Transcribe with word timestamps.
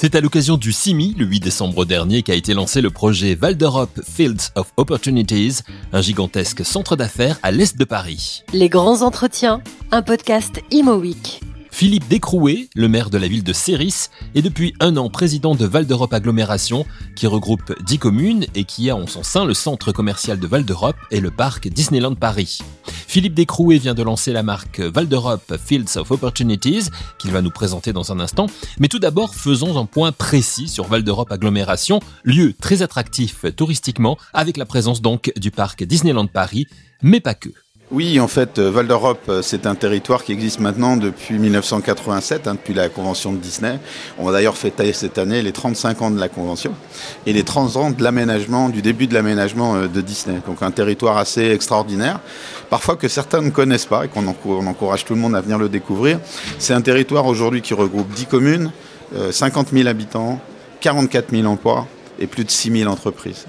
C'est 0.00 0.14
à 0.14 0.20
l'occasion 0.20 0.56
du 0.56 0.72
CIMI, 0.72 1.16
le 1.18 1.24
8 1.26 1.40
décembre 1.40 1.84
dernier, 1.84 2.22
qu'a 2.22 2.36
été 2.36 2.54
lancé 2.54 2.80
le 2.80 2.90
projet 2.90 3.34
Val 3.34 3.56
d'Europe 3.56 4.00
Fields 4.06 4.52
of 4.54 4.72
Opportunities, 4.76 5.62
un 5.92 6.00
gigantesque 6.00 6.64
centre 6.64 6.94
d'affaires 6.94 7.36
à 7.42 7.50
l'est 7.50 7.76
de 7.76 7.84
Paris. 7.84 8.44
Les 8.52 8.68
grands 8.68 9.02
entretiens, 9.02 9.60
un 9.90 10.02
podcast 10.02 10.62
Imo 10.70 10.94
Week. 10.94 11.40
Philippe 11.78 12.08
Descrouet, 12.08 12.68
le 12.74 12.88
maire 12.88 13.08
de 13.08 13.18
la 13.18 13.28
ville 13.28 13.44
de 13.44 13.52
Céris, 13.52 14.08
est 14.34 14.42
depuis 14.42 14.74
un 14.80 14.96
an 14.96 15.10
président 15.10 15.54
de 15.54 15.64
Val 15.64 15.86
d'Europe 15.86 16.12
Agglomération, 16.12 16.84
qui 17.14 17.28
regroupe 17.28 17.72
10 17.84 17.98
communes 18.00 18.46
et 18.56 18.64
qui 18.64 18.90
a 18.90 18.96
en 18.96 19.06
son 19.06 19.22
sein 19.22 19.44
le 19.44 19.54
centre 19.54 19.92
commercial 19.92 20.40
de 20.40 20.46
Val 20.48 20.64
d'Europe 20.64 20.96
et 21.12 21.20
le 21.20 21.30
parc 21.30 21.68
Disneyland 21.68 22.16
Paris. 22.16 22.58
Philippe 23.06 23.34
Descrouet 23.34 23.78
vient 23.78 23.94
de 23.94 24.02
lancer 24.02 24.32
la 24.32 24.42
marque 24.42 24.80
Val 24.80 25.06
d'Europe 25.06 25.54
Fields 25.64 25.96
of 25.98 26.10
Opportunities, 26.10 26.88
qu'il 27.16 27.30
va 27.30 27.42
nous 27.42 27.52
présenter 27.52 27.92
dans 27.92 28.10
un 28.10 28.18
instant. 28.18 28.48
Mais 28.80 28.88
tout 28.88 28.98
d'abord, 28.98 29.36
faisons 29.36 29.78
un 29.78 29.86
point 29.86 30.10
précis 30.10 30.66
sur 30.66 30.88
Val 30.88 31.04
d'Europe 31.04 31.30
Agglomération, 31.30 32.00
lieu 32.24 32.54
très 32.60 32.82
attractif 32.82 33.44
touristiquement, 33.54 34.18
avec 34.32 34.56
la 34.56 34.66
présence 34.66 35.00
donc 35.00 35.30
du 35.36 35.52
parc 35.52 35.84
Disneyland 35.84 36.26
Paris, 36.26 36.66
mais 37.02 37.20
pas 37.20 37.34
que. 37.34 37.50
Oui, 37.90 38.20
en 38.20 38.28
fait, 38.28 38.58
euh, 38.58 38.70
Val 38.70 38.86
d'Europe, 38.86 39.22
euh, 39.30 39.40
c'est 39.40 39.64
un 39.64 39.74
territoire 39.74 40.22
qui 40.22 40.32
existe 40.32 40.60
maintenant 40.60 40.98
depuis 40.98 41.38
1987, 41.38 42.46
hein, 42.46 42.52
depuis 42.52 42.74
la 42.74 42.90
convention 42.90 43.32
de 43.32 43.38
Disney. 43.38 43.78
On 44.18 44.26
va 44.26 44.32
d'ailleurs 44.32 44.58
fêter 44.58 44.92
cette 44.92 45.16
année 45.16 45.40
les 45.40 45.52
35 45.52 46.02
ans 46.02 46.10
de 46.10 46.20
la 46.20 46.28
convention 46.28 46.74
et 47.24 47.32
les 47.32 47.44
30 47.44 47.76
ans 47.76 47.90
de 47.90 48.02
l'aménagement, 48.02 48.68
du 48.68 48.82
début 48.82 49.06
de 49.06 49.14
l'aménagement 49.14 49.74
euh, 49.74 49.88
de 49.88 50.02
Disney. 50.02 50.38
Donc 50.46 50.62
un 50.62 50.70
territoire 50.70 51.16
assez 51.16 51.50
extraordinaire, 51.50 52.20
parfois 52.68 52.96
que 52.96 53.08
certains 53.08 53.40
ne 53.40 53.48
connaissent 53.48 53.86
pas 53.86 54.04
et 54.04 54.08
qu'on 54.08 54.26
encourage 54.26 55.06
tout 55.06 55.14
le 55.14 55.20
monde 55.20 55.34
à 55.34 55.40
venir 55.40 55.56
le 55.56 55.70
découvrir. 55.70 56.20
C'est 56.58 56.74
un 56.74 56.82
territoire 56.82 57.24
aujourd'hui 57.24 57.62
qui 57.62 57.72
regroupe 57.72 58.12
10 58.12 58.26
communes, 58.26 58.70
50 59.30 59.68
000 59.72 59.88
habitants, 59.88 60.40
44 60.82 61.30
000 61.30 61.46
emplois 61.46 61.86
et 62.18 62.26
plus 62.26 62.44
de 62.44 62.50
6 62.50 62.80
000 62.80 62.92
entreprises 62.92 63.46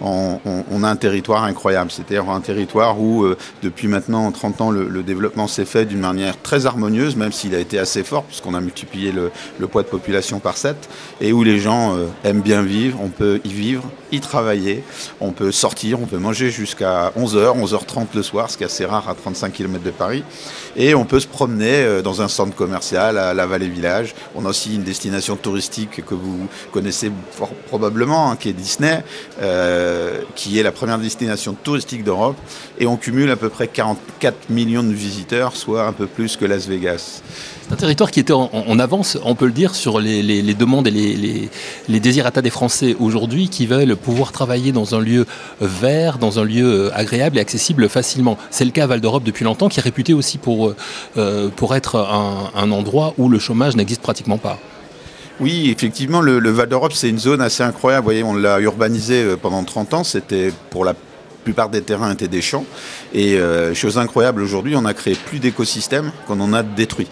on, 0.00 0.82
a 0.82 0.88
un 0.88 0.96
territoire 0.96 1.44
incroyable. 1.44 1.90
C'est-à-dire 1.90 2.28
un 2.28 2.40
territoire 2.40 3.00
où, 3.00 3.24
euh, 3.24 3.36
depuis 3.62 3.88
maintenant 3.88 4.30
30 4.30 4.60
ans, 4.60 4.70
le, 4.70 5.02
développement 5.02 5.48
s'est 5.48 5.64
fait 5.64 5.84
d'une 5.84 6.00
manière 6.00 6.40
très 6.40 6.66
harmonieuse, 6.66 7.16
même 7.16 7.32
s'il 7.32 7.54
a 7.54 7.58
été 7.58 7.78
assez 7.78 8.02
fort, 8.02 8.24
puisqu'on 8.24 8.54
a 8.54 8.60
multiplié 8.60 9.12
le, 9.12 9.30
poids 9.66 9.82
de 9.82 9.88
population 9.88 10.40
par 10.40 10.56
7, 10.56 10.76
et 11.20 11.32
où 11.32 11.42
les 11.42 11.58
gens 11.58 11.96
euh, 11.96 12.06
aiment 12.24 12.42
bien 12.42 12.62
vivre, 12.62 12.98
on 13.02 13.08
peut 13.08 13.40
y 13.44 13.48
vivre, 13.48 13.84
y 14.12 14.20
travailler, 14.20 14.84
on 15.20 15.32
peut 15.32 15.52
sortir, 15.52 16.00
on 16.00 16.06
peut 16.06 16.18
manger 16.18 16.50
jusqu'à 16.50 17.12
11h, 17.18 17.60
11h30 17.62 18.06
le 18.14 18.22
soir, 18.22 18.50
ce 18.50 18.56
qui 18.56 18.62
est 18.62 18.66
assez 18.66 18.84
rare 18.84 19.08
à 19.08 19.14
35 19.14 19.52
km 19.52 19.82
de 19.82 19.90
Paris, 19.90 20.22
et 20.76 20.94
on 20.94 21.04
peut 21.04 21.20
se 21.20 21.26
promener 21.26 21.82
euh, 21.82 22.02
dans 22.02 22.22
un 22.22 22.28
centre 22.28 22.54
commercial 22.54 23.18
à 23.18 23.34
la 23.34 23.46
Vallée 23.46 23.68
Village. 23.68 24.14
On 24.34 24.44
a 24.44 24.48
aussi 24.48 24.74
une 24.74 24.82
destination 24.82 25.36
touristique 25.36 26.04
que 26.04 26.14
vous 26.14 26.46
connaissez 26.72 27.10
probablement, 27.68 28.30
hein, 28.30 28.36
qui 28.36 28.48
est 28.48 28.52
Disney. 28.52 29.02
Qui 30.34 30.58
est 30.58 30.62
la 30.62 30.72
première 30.72 30.98
destination 30.98 31.54
touristique 31.54 32.04
d'Europe, 32.04 32.36
et 32.78 32.86
on 32.86 32.96
cumule 32.96 33.30
à 33.30 33.36
peu 33.36 33.48
près 33.48 33.68
44 33.68 34.50
millions 34.50 34.82
de 34.82 34.92
visiteurs, 34.92 35.56
soit 35.56 35.86
un 35.86 35.92
peu 35.92 36.06
plus 36.06 36.36
que 36.36 36.44
Las 36.44 36.66
Vegas. 36.66 37.22
C'est 37.66 37.72
un 37.72 37.76
territoire 37.76 38.10
qui 38.10 38.20
était 38.20 38.34
en, 38.34 38.78
avance, 38.78 39.16
on 39.24 39.34
peut 39.34 39.46
le 39.46 39.52
dire, 39.52 39.74
sur 39.74 39.98
les, 39.98 40.54
demandes 40.54 40.86
et 40.86 40.90
les, 40.90 41.48
les, 41.88 42.00
désirata 42.00 42.42
des 42.42 42.50
Français 42.50 42.94
aujourd'hui 43.00 43.48
qui 43.48 43.64
veulent 43.64 43.96
pouvoir 43.96 44.32
travailler 44.32 44.70
dans 44.70 44.94
un 44.94 45.00
lieu 45.00 45.24
vert, 45.62 46.18
dans 46.18 46.38
un 46.38 46.44
lieu 46.44 46.66
euh, 46.66 46.90
agréable 46.94 47.38
et 47.38 47.40
accessible 47.40 47.88
facilement. 47.88 48.36
C'est 48.50 48.66
le 48.66 48.70
cas 48.70 48.84
à 48.84 48.86
Val 48.86 49.00
d'Europe 49.00 49.24
depuis 49.24 49.44
longtemps, 49.44 49.70
qui 49.70 49.80
est 49.80 49.82
réputé 49.82 50.12
aussi 50.12 50.36
pour, 50.36 50.74
euh, 51.16 51.48
pour 51.56 51.74
être 51.74 51.96
un 52.54 52.70
endroit 52.70 53.14
où 53.16 53.30
le 53.30 53.38
chômage 53.38 53.76
n'existe 53.76 54.02
pratiquement 54.02 54.38
pas. 54.38 54.58
Oui, 55.40 55.70
effectivement, 55.70 56.20
le, 56.20 56.38
Val 56.50 56.68
d'Europe, 56.68 56.92
c'est 56.92 57.08
une 57.08 57.18
zone 57.18 57.40
assez 57.40 57.62
incroyable. 57.62 58.02
Vous 58.02 58.06
voyez, 58.06 58.22
on 58.22 58.34
l'a 58.34 58.60
urbanisé 58.60 59.22
euh, 59.22 59.36
pendant 59.36 59.64
30 59.64 59.94
ans. 59.94 60.04
C'était 60.04 60.52
pour 60.70 60.84
la 60.84 60.94
plupart 61.42 61.68
des 61.68 61.82
terrains 61.82 62.12
étaient 62.12 62.28
des 62.28 62.40
champs. 62.40 62.64
Et 63.12 63.36
euh, 63.36 63.74
chose 63.74 63.98
incroyable, 63.98 64.42
aujourd'hui, 64.42 64.76
on 64.76 64.84
a 64.84 64.94
créé 64.94 65.14
plus 65.14 65.40
d'écosystèmes 65.40 66.12
qu'on 66.26 66.40
en 66.40 66.52
a 66.52 66.62
détruits. 66.62 67.10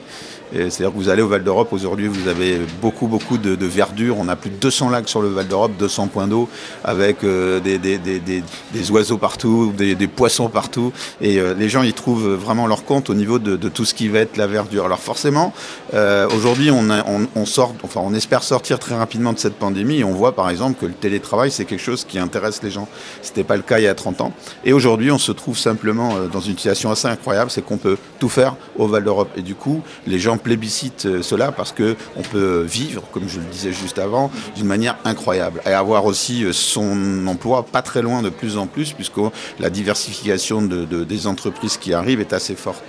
C'est-à-dire 0.53 0.93
que 0.93 0.97
vous 0.97 1.09
allez 1.09 1.23
au 1.23 1.29
Val 1.29 1.43
d'Europe, 1.43 1.73
aujourd'hui 1.73 2.09
vous 2.09 2.29
avez 2.29 2.61
beaucoup 2.81 3.07
beaucoup 3.07 3.39
de, 3.39 3.67
verdure, 3.67 4.17
on 4.19 4.29
a 4.29 4.37
plus 4.37 4.51
de 4.51 4.57
200 4.57 4.91
lacs 4.91 5.09
sur 5.09 5.23
le 5.23 5.29
Val 5.29 5.49
d'Europe, 5.49 5.73
200 5.79 6.09
points 6.09 6.27
d'eau, 6.27 6.49
avec 6.85 7.25
euh, 7.25 7.61
des, 7.61 8.91
oiseaux 8.91 9.19
partout, 9.19 9.73
des, 9.77 9.95
poissons 10.07 10.49
partout, 10.49 10.93
et 11.21 11.39
euh, 11.39 11.55
les 11.55 11.69
gens 11.69 11.83
y 11.83 11.93
trouvent 11.93 12.35
vraiment 12.35 12.67
leur 12.67 12.85
compte 12.85 13.09
au 13.09 13.15
niveau 13.15 13.39
de, 13.39 13.57
tout 13.69 13.85
ce 13.85 13.95
qui 13.95 14.09
va 14.09 14.21
être 14.21 14.37
la 14.37 14.47
verdure. 14.47 14.85
Alors 14.85 14.99
forcément, 14.99 15.53
euh, 15.95 16.29
aujourd'hui 16.35 16.71
on, 16.71 17.47
sort, 17.47 17.75
enfin 17.83 18.01
on 18.05 18.13
espère 18.13 18.43
sortir 18.43 18.79
très 18.79 18.97
rapidement 18.97 19.33
de 19.33 19.39
cette 19.39 19.55
pandémie, 19.55 20.05
on 20.05 20.13
voit 20.13 20.35
par 20.35 20.51
exemple 20.51 20.79
que 20.79 20.87
le 20.87 20.93
télétravail 20.93 21.51
c'est 21.51 21.65
quelque 21.65 21.81
chose 21.81 22.05
qui 22.05 22.19
intéresse 22.19 22.63
les 22.63 22.71
gens. 22.71 22.89
C'était 23.23 23.45
pas 23.45 23.57
le 23.57 23.63
cas 23.63 23.79
il 23.79 23.85
y 23.85 23.89
a 23.89 23.95
30 23.95 24.21
ans, 24.21 24.33
et 24.65 24.73
aujourd'hui 24.73 25.11
on 25.11 25.19
se 25.19 25.33
trouve 25.33 25.57
simplement 25.57 26.15
dans 26.31 26.41
une 26.41 26.57
situation 26.57 26.91
assez 26.91 27.09
incroyable, 27.09 27.51
c'est 27.51 27.65
qu'on 27.65 27.79
peut 27.79 27.97
tout 28.19 28.29
faire 28.29 28.57
au 28.77 28.87
Val 28.87 29.05
d'Europe, 29.05 29.31
et 29.37 29.43
du 29.43 29.55
coup 29.55 29.83
les 30.07 30.19
gens 30.19 30.37
plébiscite 30.43 31.07
euh, 31.07 31.23
cela 31.23 31.53
parce 31.53 31.73
que 31.73 31.97
on 32.17 32.23
peut 32.23 32.63
vivre, 32.63 33.03
comme 33.13 33.29
je 33.29 33.39
le 33.39 33.47
disais 33.47 33.73
juste 33.73 33.99
avant, 33.99 34.31
d'une 34.57 34.67
manière 34.67 34.99
incroyable 35.05 35.63
et 35.67 35.73
avoir 35.73 36.05
aussi 36.05 36.45
euh, 36.45 36.53
son 36.53 37.27
emploi 37.27 37.65
pas 37.65 37.83
très 37.83 38.03
loin 38.03 38.23
de 38.23 38.29
plus 38.29 38.57
en 38.57 38.67
plus 38.67 38.93
puisque 38.93 39.21
la 39.59 39.71
diversification 39.71 40.63
de, 40.63 40.85
des 41.05 41.27
entreprises 41.27 41.77
qui 41.77 41.95
arrivent 41.95 42.21
est 42.21 42.33
assez 42.33 42.55
forte. 42.55 42.85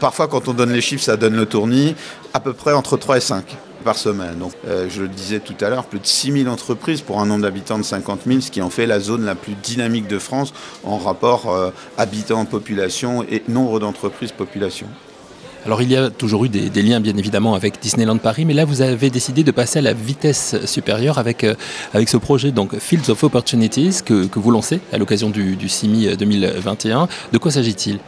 Parfois, 0.00 0.28
quand 0.28 0.48
on 0.48 0.52
donne 0.52 0.72
les 0.72 0.80
chiffres, 0.80 1.02
ça 1.02 1.16
donne 1.16 1.36
le 1.36 1.46
tournis, 1.46 1.94
à 2.34 2.40
peu 2.40 2.52
près 2.52 2.72
entre 2.72 2.96
3 2.96 3.16
et 3.16 3.20
5 3.20 3.44
par 3.84 3.96
semaine. 3.96 4.42
Euh, 4.66 4.88
je 4.90 5.02
le 5.02 5.08
disais 5.08 5.40
tout 5.40 5.54
à 5.60 5.70
l'heure, 5.70 5.84
plus 5.84 6.00
de 6.00 6.06
6000 6.06 6.48
entreprises 6.48 7.00
pour 7.00 7.20
un 7.20 7.26
nombre 7.26 7.42
d'habitants 7.42 7.78
de 7.78 7.84
50 7.84 8.20
000, 8.26 8.40
ce 8.40 8.50
qui 8.50 8.60
en 8.60 8.70
fait 8.70 8.86
la 8.86 9.00
zone 9.00 9.24
la 9.24 9.34
plus 9.34 9.54
dynamique 9.54 10.06
de 10.06 10.18
France 10.18 10.52
en 10.84 10.98
rapport 10.98 11.72
habitants-population 11.98 13.24
et 13.30 13.42
nombre 13.48 13.80
d'entreprises 13.80 14.32
population. 14.32 14.88
Alors 15.64 15.80
il 15.80 15.92
y 15.92 15.96
a 15.96 16.10
toujours 16.10 16.44
eu 16.44 16.48
des, 16.48 16.82
liens 16.82 16.98
bien 16.98 17.16
évidemment 17.16 17.54
avec 17.54 17.80
Disneyland 17.80 18.18
Paris, 18.18 18.44
mais 18.44 18.52
là 18.52 18.64
vous 18.64 18.82
avez 18.82 19.10
décidé 19.10 19.44
de 19.44 19.52
passer 19.52 19.78
à 19.78 19.82
la 19.82 19.92
vitesse 19.92 20.56
supérieure 20.66 21.18
avec, 21.18 21.44
euh, 21.44 21.54
avec 21.94 22.08
ce 22.08 22.16
projet 22.16 22.50
donc 22.50 22.76
Fields 22.80 23.10
of 23.10 23.22
Opportunities 23.22 24.00
que, 24.04 24.26
que 24.26 24.40
vous 24.40 24.50
lancez 24.50 24.80
à 24.92 24.98
l'occasion 24.98 25.30
du, 25.30 25.54
du 25.54 25.68
CIMI 25.68 26.16
2021. 26.16 27.06
De 27.30 27.38
quoi 27.38 27.52
s'agit-il? 27.52 28.00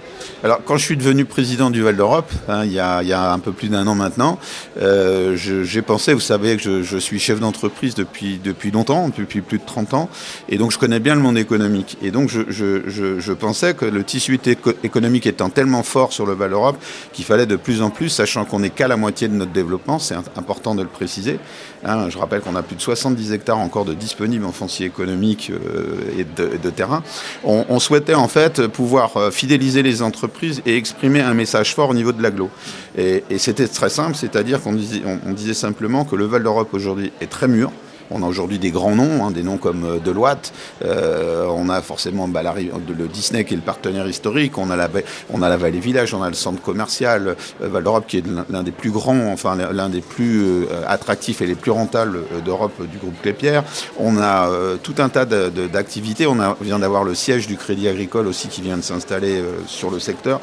Alors 0.42 0.64
quand 0.64 0.76
je 0.76 0.84
suis 0.84 0.96
devenu 0.96 1.24
président 1.24 1.70
du 1.70 1.82
Val 1.82 1.96
d'Europe, 1.96 2.32
hein, 2.48 2.64
il, 2.64 2.72
y 2.72 2.80
a, 2.80 3.02
il, 3.02 3.08
y 3.08 3.12
a, 3.12 3.32
un 3.32 3.38
peu 3.38 3.52
plus 3.52 3.68
d'un 3.68 3.86
an 3.86 3.94
maintenant, 3.94 4.40
euh, 4.80 5.36
j'ai 5.36 5.82
pensé, 5.82 6.12
vous 6.12 6.20
savez 6.20 6.56
que 6.56 6.62
je, 6.62 6.82
je 6.82 6.98
suis 6.98 7.20
chef 7.20 7.38
d'entreprise 7.38 7.94
depuis, 7.94 8.40
depuis 8.42 8.72
longtemps, 8.72 9.10
depuis 9.16 9.42
plus 9.42 9.58
de 9.58 9.64
30 9.64 9.94
ans, 9.94 10.08
et 10.48 10.58
donc 10.58 10.72
je 10.72 10.78
connais 10.78 10.98
bien 10.98 11.14
le 11.14 11.20
monde 11.20 11.38
économique. 11.38 11.98
Et 12.02 12.10
donc 12.10 12.30
je, 12.30 12.40
je, 12.48 13.20
je 13.20 13.32
pensais 13.32 13.74
que 13.74 13.84
le 13.84 14.02
tissu 14.02 14.40
économique 14.82 15.26
étant 15.26 15.50
tellement 15.50 15.84
fort 15.84 16.12
sur 16.12 16.26
le 16.26 16.32
Val 16.32 16.50
d'Europe 16.50 16.82
qu'il 17.12 17.24
fallait 17.24 17.43
de 17.46 17.56
plus 17.56 17.82
en 17.82 17.90
plus, 17.90 18.08
sachant 18.08 18.44
qu'on 18.44 18.60
n'est 18.60 18.70
qu'à 18.70 18.88
la 18.88 18.96
moitié 18.96 19.28
de 19.28 19.34
notre 19.34 19.52
développement, 19.52 19.98
c'est 19.98 20.14
important 20.36 20.74
de 20.74 20.82
le 20.82 20.88
préciser. 20.88 21.38
Hein, 21.84 22.08
je 22.08 22.18
rappelle 22.18 22.40
qu'on 22.40 22.56
a 22.56 22.62
plus 22.62 22.76
de 22.76 22.80
70 22.80 23.32
hectares 23.32 23.58
encore 23.58 23.84
de 23.84 23.94
disponibles 23.94 24.44
en 24.44 24.52
foncier 24.52 24.86
économique 24.86 25.50
euh, 25.50 26.18
et, 26.18 26.24
de, 26.24 26.70
terrain. 26.70 27.02
On, 27.44 27.78
souhaitait 27.78 28.14
en 28.14 28.28
fait 28.28 28.66
pouvoir 28.68 29.16
euh, 29.16 29.30
fidéliser 29.30 29.82
les 29.82 30.02
entreprises 30.02 30.62
et 30.66 30.76
exprimer 30.76 31.20
un 31.20 31.34
message 31.34 31.74
fort 31.74 31.90
au 31.90 31.94
niveau 31.94 32.12
de 32.12 32.22
l'aglo. 32.22 32.50
Et, 32.96 33.24
et 33.30 33.38
c'était 33.38 33.68
très 33.68 33.90
simple, 33.90 34.16
c'est-à-dire 34.16 34.60
qu'on 34.62 34.72
disait, 34.72 35.02
disait 35.26 35.54
simplement 35.54 36.04
que 36.04 36.16
le 36.16 36.24
Val 36.24 36.42
d'Europe 36.42 36.72
aujourd'hui 36.72 37.12
est 37.20 37.30
très 37.30 37.48
mûr, 37.48 37.70
on 38.10 38.22
a 38.22 38.26
aujourd'hui 38.26 38.58
des 38.58 38.70
grands 38.70 38.94
noms, 38.94 39.24
hein, 39.24 39.30
des 39.30 39.42
noms 39.42 39.56
comme 39.56 39.84
euh, 39.84 39.98
Deloitte. 39.98 40.52
Euh, 40.84 41.46
on 41.48 41.68
a 41.68 41.80
forcément 41.82 42.28
bah, 42.28 42.42
le 42.42 43.08
Disney 43.08 43.44
qui 43.44 43.54
est 43.54 43.56
le 43.56 43.62
partenaire 43.62 44.06
historique. 44.06 44.58
On 44.58 44.70
a 44.70 44.76
la, 44.76 44.88
on 45.32 45.42
a 45.42 45.48
la 45.48 45.56
Vallée 45.56 45.80
Village, 45.80 46.14
on 46.14 46.22
a 46.22 46.28
le 46.28 46.34
centre 46.34 46.60
commercial 46.60 47.36
euh, 47.62 47.68
Val 47.68 47.82
d'Europe 47.82 48.04
qui 48.06 48.18
est 48.18 48.24
l'un 48.50 48.62
des 48.62 48.72
plus 48.72 48.90
grands, 48.90 49.32
enfin 49.32 49.56
l'un 49.56 49.88
des 49.88 50.00
plus 50.00 50.66
attractifs 50.86 51.42
et 51.42 51.46
les 51.46 51.54
plus 51.54 51.70
rentables 51.70 52.20
d'Europe 52.44 52.86
du 52.90 52.98
groupe 52.98 53.20
Clépierre. 53.22 53.64
On 53.98 54.18
a 54.18 54.48
tout 54.82 54.94
un 54.98 55.08
tas 55.08 55.24
d'activités. 55.24 56.26
On, 56.26 56.36
vient 56.60 56.78
d'avoir 56.78 57.04
le 57.04 57.14
siège 57.14 57.46
du 57.46 57.56
Crédit 57.56 57.88
Agricole 57.88 58.26
aussi 58.26 58.48
qui 58.48 58.62
vient 58.62 58.76
de 58.76 58.82
s'installer 58.82 59.42
sur 59.66 59.90
le 59.90 59.98
secteur 59.98 60.40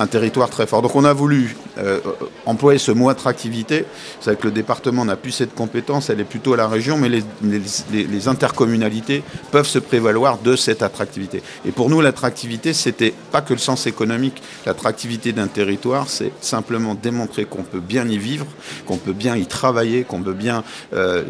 un 0.00 0.06
territoire 0.06 0.48
très 0.48 0.66
fort. 0.66 0.80
Donc 0.80 0.96
on 0.96 1.04
a 1.04 1.12
voulu 1.12 1.56
euh, 1.78 2.00
employer 2.46 2.78
ce 2.78 2.90
mot 2.90 3.10
attractivité. 3.10 3.84
C'est 4.20 4.38
que 4.38 4.46
le 4.46 4.50
département 4.50 5.04
n'a 5.04 5.14
plus 5.14 5.30
cette 5.30 5.54
compétence, 5.54 6.08
elle 6.08 6.20
est 6.20 6.24
plutôt 6.24 6.54
à 6.54 6.56
la 6.56 6.66
région, 6.66 6.96
mais 6.96 7.08
les, 7.08 8.28
intercommunalités 8.28 9.22
peuvent 9.50 9.66
se 9.66 9.78
prévaloir 9.78 10.38
de 10.38 10.56
cette 10.56 10.82
attractivité. 10.82 11.42
Et 11.66 11.70
pour 11.70 11.88
nous, 11.90 12.00
l'attractivité, 12.00 12.72
c'était 12.72 13.14
pas 13.30 13.40
que 13.40 13.52
le 13.52 13.58
sens 13.58 13.86
économique. 13.86 14.42
L'attractivité 14.66 15.32
d'un 15.32 15.46
territoire, 15.46 16.08
c'est 16.08 16.32
simplement 16.40 16.94
démontrer 16.94 17.44
qu'on 17.44 17.62
peut 17.62 17.80
bien 17.80 18.06
y 18.08 18.18
vivre, 18.18 18.46
qu'on 18.86 18.96
peut 18.96 19.12
bien 19.12 19.36
y 19.36 19.46
travailler, 19.46 20.04
qu'on 20.04 20.22
peut 20.22 20.34
bien 20.34 20.64
euh, 20.94 21.22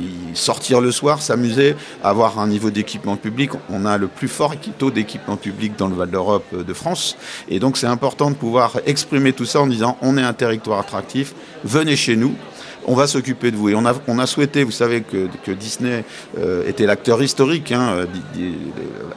y 0.00 0.36
sortir 0.36 0.80
le 0.80 0.92
soir, 0.92 1.22
s'amuser, 1.22 1.76
avoir 2.02 2.38
un 2.38 2.48
niveau 2.48 2.70
d'équipement 2.70 3.16
public. 3.16 3.50
On 3.70 3.86
a 3.86 3.98
le 3.98 4.08
plus 4.08 4.28
fort 4.28 4.54
taux 4.78 4.90
d'équipement 4.90 5.36
public 5.36 5.72
dans 5.76 5.88
le 5.88 5.94
Val 5.94 6.10
d'Europe 6.10 6.64
de 6.64 6.74
France. 6.74 7.16
Et 7.48 7.58
donc 7.58 7.76
c'est 7.76 7.86
important 8.00 8.30
de 8.30 8.36
pouvoir 8.36 8.80
exprimer 8.86 9.34
tout 9.34 9.44
ça 9.44 9.62
disant 9.66 9.98
on 10.00 10.16
est 10.16 10.22
un 10.22 10.32
territoire 10.32 10.80
attractif, 10.80 11.34
venez 11.64 11.96
chez 11.96 12.16
nous 12.16 12.34
on 12.86 12.94
va 12.94 13.06
s'occuper 13.06 13.50
de 13.50 13.56
vous. 13.56 13.68
Et 13.68 13.74
on 13.74 13.84
a, 13.86 13.94
on 14.06 14.18
a 14.18 14.26
souhaité, 14.26 14.64
vous 14.64 14.70
savez 14.70 15.02
que, 15.02 15.28
Disney 15.52 16.04
euh, 16.38 16.66
était 16.66 16.86
l'acteur 16.86 17.22
historique 17.22 17.72
hein, 17.72 18.06
euh, 18.38 18.52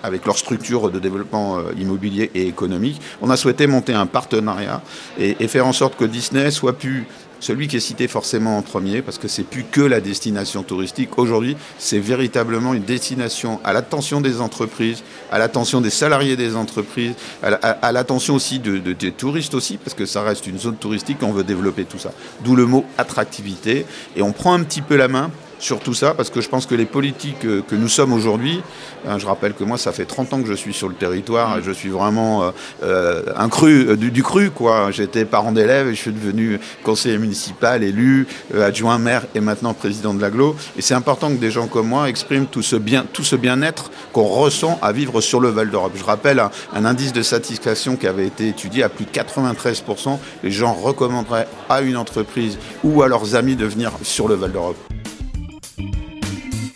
avec 0.02 0.26
leur 0.26 0.38
structure 0.38 0.92
de 0.92 1.00
développement 1.00 1.60
euh, 1.60 1.72
immobilier 1.80 2.32
et 2.34 2.48
économique. 2.48 3.02
On 3.22 3.30
a 3.30 3.38
souhaité 3.38 3.68
monter 3.68 3.94
un 3.94 4.06
partenariat 4.06 4.82
et, 5.18 5.48
faire 5.48 5.68
en 5.68 5.74
sorte 5.74 5.96
que 5.96 6.06
Disney 6.06 6.52
soit 6.52 6.74
plus 6.74 7.06
celui 7.44 7.68
qui 7.68 7.76
est 7.76 7.82
cité 7.82 8.08
forcément 8.08 8.58
en 8.58 8.62
premier, 8.62 9.02
parce 9.02 9.18
que 9.18 9.28
c'est 9.28 9.44
plus 9.44 9.66
que 9.66 9.82
la 9.82 10.00
destination 10.00 10.64
touristique. 10.64 11.18
Aujourd'hui, 11.18 11.58
c'est 11.78 12.00
véritablement 12.00 12.74
une 12.74 12.84
destination 12.84 13.60
à 13.66 13.74
l'attention 13.74 14.22
des 14.22 14.40
entreprises, 14.40 15.04
à 15.30 15.40
l'attention 15.40 15.82
des 15.82 15.90
salariés 15.90 16.38
des 16.38 16.56
entreprises, 16.56 17.16
à 17.42 17.92
l'attention 17.92 18.36
aussi 18.36 18.60
de, 18.60 18.78
des 18.94 19.12
touristes 19.12 19.56
aussi, 19.56 19.78
parce 19.78 19.94
que 19.94 20.06
ça 20.06 20.24
reste 20.24 20.48
une 20.48 20.58
zone 20.58 20.78
touristique, 20.78 21.18
on 21.22 21.34
veut 21.34 21.44
développer 21.44 21.84
tout 21.84 22.00
ça. 22.00 22.14
D'où 22.46 22.56
le 22.56 22.66
mot 22.66 22.86
attractivité. 22.98 23.86
Et 24.16 24.22
on 24.22 24.32
prend 24.32 24.54
un 24.54 24.64
petit 24.64 24.82
peu 24.82 24.96
la 24.96 25.10
main 25.10 25.30
sur 25.64 25.80
tout 25.80 25.94
ça, 25.94 26.14
parce 26.14 26.30
que 26.30 26.42
je 26.42 26.50
pense 26.50 26.66
que 26.66 26.76
les 26.76 26.86
politiques 26.86 27.40
que 27.40 27.76
nous 27.76 27.88
sommes 27.88 28.12
aujourd'hui, 28.12 28.62
hein, 29.08 29.18
je 29.18 29.26
rappelle 29.26 29.54
que 29.54 29.64
moi, 29.64 29.78
ça 29.78 29.92
fait 29.94 30.06
30 30.06 30.34
ans 30.34 30.42
que 30.42 30.48
je 30.48 30.54
suis 30.54 30.74
sur 30.74 30.90
le 30.90 30.96
territoire, 30.96 31.58
et 31.58 31.64
je 31.64 31.72
suis 31.72 31.90
vraiment 31.90 32.44
euh, 32.44 32.52
euh, 32.84 33.24
un 33.38 33.50
cru, 33.50 33.88
euh, 33.90 33.96
du, 33.96 34.24
cru, 34.24 34.52
quoi. 34.52 34.92
J'étais 34.92 35.26
parent 35.26 35.52
d'élèves 35.52 35.88
et 35.88 35.96
je 35.96 36.00
suis 36.00 36.12
devenu 36.12 36.60
conseiller 36.84 37.18
municipal, 37.18 37.84
élu, 37.84 38.28
adjoint 38.60 38.98
maire 38.98 39.24
et 39.36 39.40
maintenant 39.40 39.74
président 39.74 40.14
de 40.14 40.22
l'aglo. 40.22 40.56
Et 40.78 40.82
c'est 40.82 40.94
important 40.94 41.30
que 41.30 41.40
des 41.40 41.52
gens 41.52 41.68
comme 41.68 41.88
moi 41.88 42.10
expriment 42.10 42.46
tout 42.46 42.62
ce 42.62 42.76
bien, 42.76 43.06
tout 43.12 43.24
ce 43.24 43.36
bien-être 43.36 43.92
qu'on 44.12 44.24
ressent 44.24 44.80
à 44.82 44.92
vivre 44.92 45.22
sur 45.22 45.40
le 45.40 45.50
Val 45.50 45.70
d'Europe. 45.70 45.94
Je 45.96 46.04
rappelle 46.04 46.40
un, 46.40 46.52
un, 46.74 46.86
indice 46.86 47.14
de 47.14 47.22
satisfaction 47.22 47.96
qui 47.96 48.08
avait 48.08 48.28
été 48.28 48.50
étudié 48.50 48.84
à 48.84 48.90
plus 48.90 49.06
de 49.06 49.12
93%. 49.12 50.18
Les 50.44 50.52
gens 50.52 50.74
recommanderaient 50.74 51.48
à 51.70 51.82
une 51.82 51.98
entreprise 51.98 52.58
ou 52.84 53.02
à 53.02 53.08
leurs 53.08 53.36
amis 53.36 53.56
de 53.56 53.66
venir 53.66 53.92
sur 54.04 54.28
le 54.28 54.36
Val 54.36 54.52
d'Europe. 54.52 54.78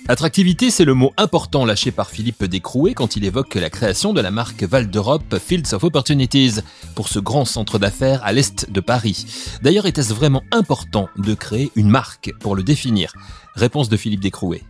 Attractivité, 0.09 0.71
c'est 0.71 0.85
le 0.85 0.93
mot 0.93 1.11
important 1.17 1.65
lâché 1.65 1.91
par 1.91 2.09
Philippe 2.09 2.45
Descrouet 2.45 2.93
quand 2.93 3.17
il 3.17 3.25
évoque 3.25 3.55
la 3.55 3.69
création 3.69 4.13
de 4.13 4.21
la 4.21 4.31
marque 4.31 4.63
Val 4.63 4.89
d'Europe 4.89 5.35
Fields 5.37 5.73
of 5.73 5.83
Opportunities 5.83 6.61
pour 6.95 7.09
ce 7.09 7.19
grand 7.19 7.43
centre 7.43 7.77
d'affaires 7.77 8.21
à 8.23 8.31
l'est 8.31 8.71
de 8.71 8.79
Paris. 8.79 9.25
D'ailleurs, 9.63 9.85
était-ce 9.85 10.13
vraiment 10.13 10.43
important 10.53 11.09
de 11.17 11.33
créer 11.33 11.73
une 11.75 11.89
marque 11.89 12.31
pour 12.39 12.55
le 12.55 12.63
définir? 12.63 13.11
Réponse 13.55 13.89
de 13.89 13.97
Philippe 13.97 14.21
Descrouet. 14.21 14.63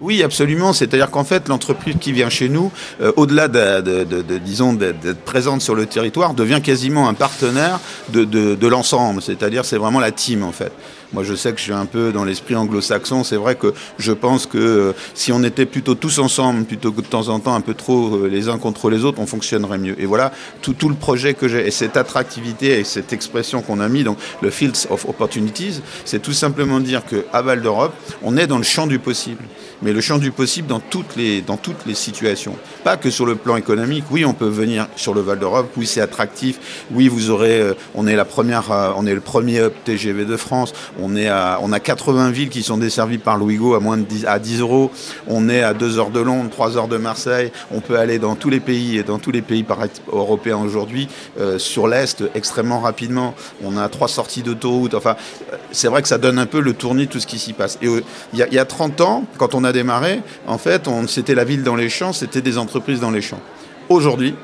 Oui, 0.00 0.24
absolument. 0.24 0.72
C'est-à-dire 0.72 1.12
qu'en 1.12 1.24
fait, 1.24 1.48
l'entreprise 1.48 1.94
qui 2.00 2.10
vient 2.10 2.30
chez 2.30 2.48
nous, 2.48 2.72
euh, 3.00 3.12
au-delà 3.16 3.46
de, 3.46 4.38
disons 4.38 4.72
d'être 4.72 5.20
présente 5.24 5.62
sur 5.62 5.76
le 5.76 5.86
territoire, 5.86 6.34
devient 6.34 6.60
quasiment 6.64 7.08
un 7.08 7.14
partenaire 7.14 7.78
de, 8.08 8.24
de 8.24 8.66
l'ensemble. 8.66 9.22
C'est-à-dire, 9.22 9.64
c'est 9.64 9.76
vraiment 9.76 10.00
la 10.00 10.10
team 10.10 10.42
en 10.42 10.52
fait. 10.52 10.72
Moi, 11.12 11.24
je 11.24 11.34
sais 11.34 11.52
que 11.52 11.58
je 11.58 11.64
suis 11.64 11.72
un 11.72 11.86
peu 11.86 12.12
dans 12.12 12.24
l'esprit 12.24 12.54
anglo-saxon. 12.54 13.24
C'est 13.24 13.36
vrai 13.36 13.56
que 13.56 13.74
je 13.98 14.12
pense 14.12 14.46
que 14.46 14.58
euh, 14.58 14.92
si 15.14 15.32
on 15.32 15.42
était 15.42 15.66
plutôt 15.66 15.94
tous 15.94 16.18
ensemble, 16.20 16.64
plutôt 16.64 16.92
que 16.92 17.00
de 17.00 17.06
temps 17.06 17.28
en 17.28 17.40
temps 17.40 17.54
un 17.54 17.60
peu 17.60 17.74
trop 17.74 18.14
euh, 18.14 18.28
les 18.28 18.48
uns 18.48 18.58
contre 18.58 18.90
les 18.90 19.04
autres, 19.04 19.18
on 19.20 19.26
fonctionnerait 19.26 19.78
mieux. 19.78 20.00
Et 20.00 20.06
voilà 20.06 20.32
tout, 20.62 20.72
tout 20.72 20.88
le 20.88 20.94
projet 20.94 21.34
que 21.34 21.48
j'ai 21.48 21.66
et 21.66 21.70
cette 21.72 21.96
attractivité 21.96 22.78
et 22.78 22.84
cette 22.84 23.12
expression 23.12 23.60
qu'on 23.62 23.80
a 23.80 23.88
mis, 23.88 24.04
donc 24.04 24.18
le 24.40 24.50
Fields 24.50 24.86
of 24.90 25.08
Opportunities, 25.08 25.80
c'est 26.04 26.22
tout 26.22 26.32
simplement 26.32 26.80
dire 26.80 27.02
qu'à 27.04 27.42
Val 27.42 27.60
d'Europe, 27.60 27.94
on 28.22 28.36
est 28.36 28.46
dans 28.46 28.58
le 28.58 28.64
champ 28.64 28.86
du 28.86 28.98
possible 28.98 29.42
mais 29.82 29.92
le 29.92 30.00
champ 30.00 30.18
du 30.18 30.30
possible 30.30 30.68
dans 30.68 30.80
toutes 30.80 31.16
les, 31.16 31.40
dans 31.42 31.56
toutes 31.56 31.86
les 31.86 31.94
situations. 31.94 32.56
Pas 32.84 32.96
que 32.96 33.10
sur 33.10 33.26
le 33.26 33.34
plan 33.34 33.56
économique. 33.56 34.04
Oui, 34.10 34.24
on 34.24 34.34
peut 34.34 34.48
venir 34.48 34.88
sur 34.96 35.14
le 35.14 35.20
Val 35.20 35.38
d'Europe. 35.38 35.70
Oui, 35.76 35.86
c'est 35.86 36.00
attractif. 36.00 36.86
Oui, 36.92 37.08
vous 37.08 37.30
aurez, 37.30 37.60
euh, 37.60 37.74
on 37.94 38.06
est 38.06 38.16
la 38.16 38.24
première, 38.24 38.94
on 38.96 39.06
est 39.06 39.14
le 39.14 39.20
premier 39.20 39.62
TGV 39.84 40.24
de 40.24 40.36
France. 40.36 40.72
On, 41.00 41.16
est 41.16 41.28
à, 41.28 41.58
on 41.62 41.72
a 41.72 41.80
80 41.80 42.30
villes 42.30 42.50
qui 42.50 42.62
sont 42.62 42.78
desservies 42.78 43.18
par 43.18 43.36
Louigo 43.36 43.74
à 43.74 43.80
moins 43.80 43.96
de 43.96 44.04
10, 44.04 44.26
à 44.26 44.38
10 44.38 44.60
euros. 44.60 44.90
On 45.26 45.48
est 45.48 45.62
à 45.62 45.74
2 45.74 45.98
heures 45.98 46.10
de 46.10 46.20
Londres, 46.20 46.50
3 46.50 46.76
heures 46.76 46.88
de 46.88 46.96
Marseille. 46.96 47.52
On 47.70 47.80
peut 47.80 47.98
aller 47.98 48.18
dans 48.18 48.34
tous 48.34 48.50
les 48.50 48.60
pays 48.60 48.98
et 48.98 49.02
dans 49.02 49.18
tous 49.18 49.30
les 49.30 49.42
pays 49.42 49.64
européens 50.12 50.58
aujourd'hui 50.58 51.08
euh, 51.38 51.58
sur 51.58 51.88
l'Est 51.88 52.24
extrêmement 52.34 52.80
rapidement. 52.80 53.34
On 53.64 53.76
a 53.76 53.88
trois 53.88 54.08
sorties 54.08 54.42
d'autoroute. 54.42 54.94
Enfin, 54.94 55.16
euh, 55.52 55.56
c'est 55.72 55.88
vrai 55.88 56.02
que 56.02 56.08
ça 56.08 56.18
donne 56.18 56.38
un 56.38 56.46
peu 56.46 56.60
le 56.60 56.74
tournis 56.74 57.06
de 57.06 57.12
tout 57.12 57.20
ce 57.20 57.26
qui 57.26 57.38
s'y 57.38 57.52
passe. 57.52 57.78
Et 57.82 57.86
euh, 57.86 58.02
il 58.32 58.38
y, 58.38 58.58
a 58.58 58.64
30 58.64 59.00
ans, 59.00 59.24
quand 59.38 59.54
on 59.54 59.64
a 59.64 59.69
démarré, 59.72 60.20
en 60.46 60.58
fait, 60.58 60.88
c'était 61.08 61.34
la 61.34 61.44
ville 61.44 61.62
dans 61.62 61.76
les 61.76 61.88
champs, 61.88 62.12
c'était 62.12 62.42
des 62.42 62.58
entreprises 62.58 63.00
dans 63.00 63.10
les 63.10 63.22
champs. 63.22 63.40
Aujourd'hui, 63.88 64.34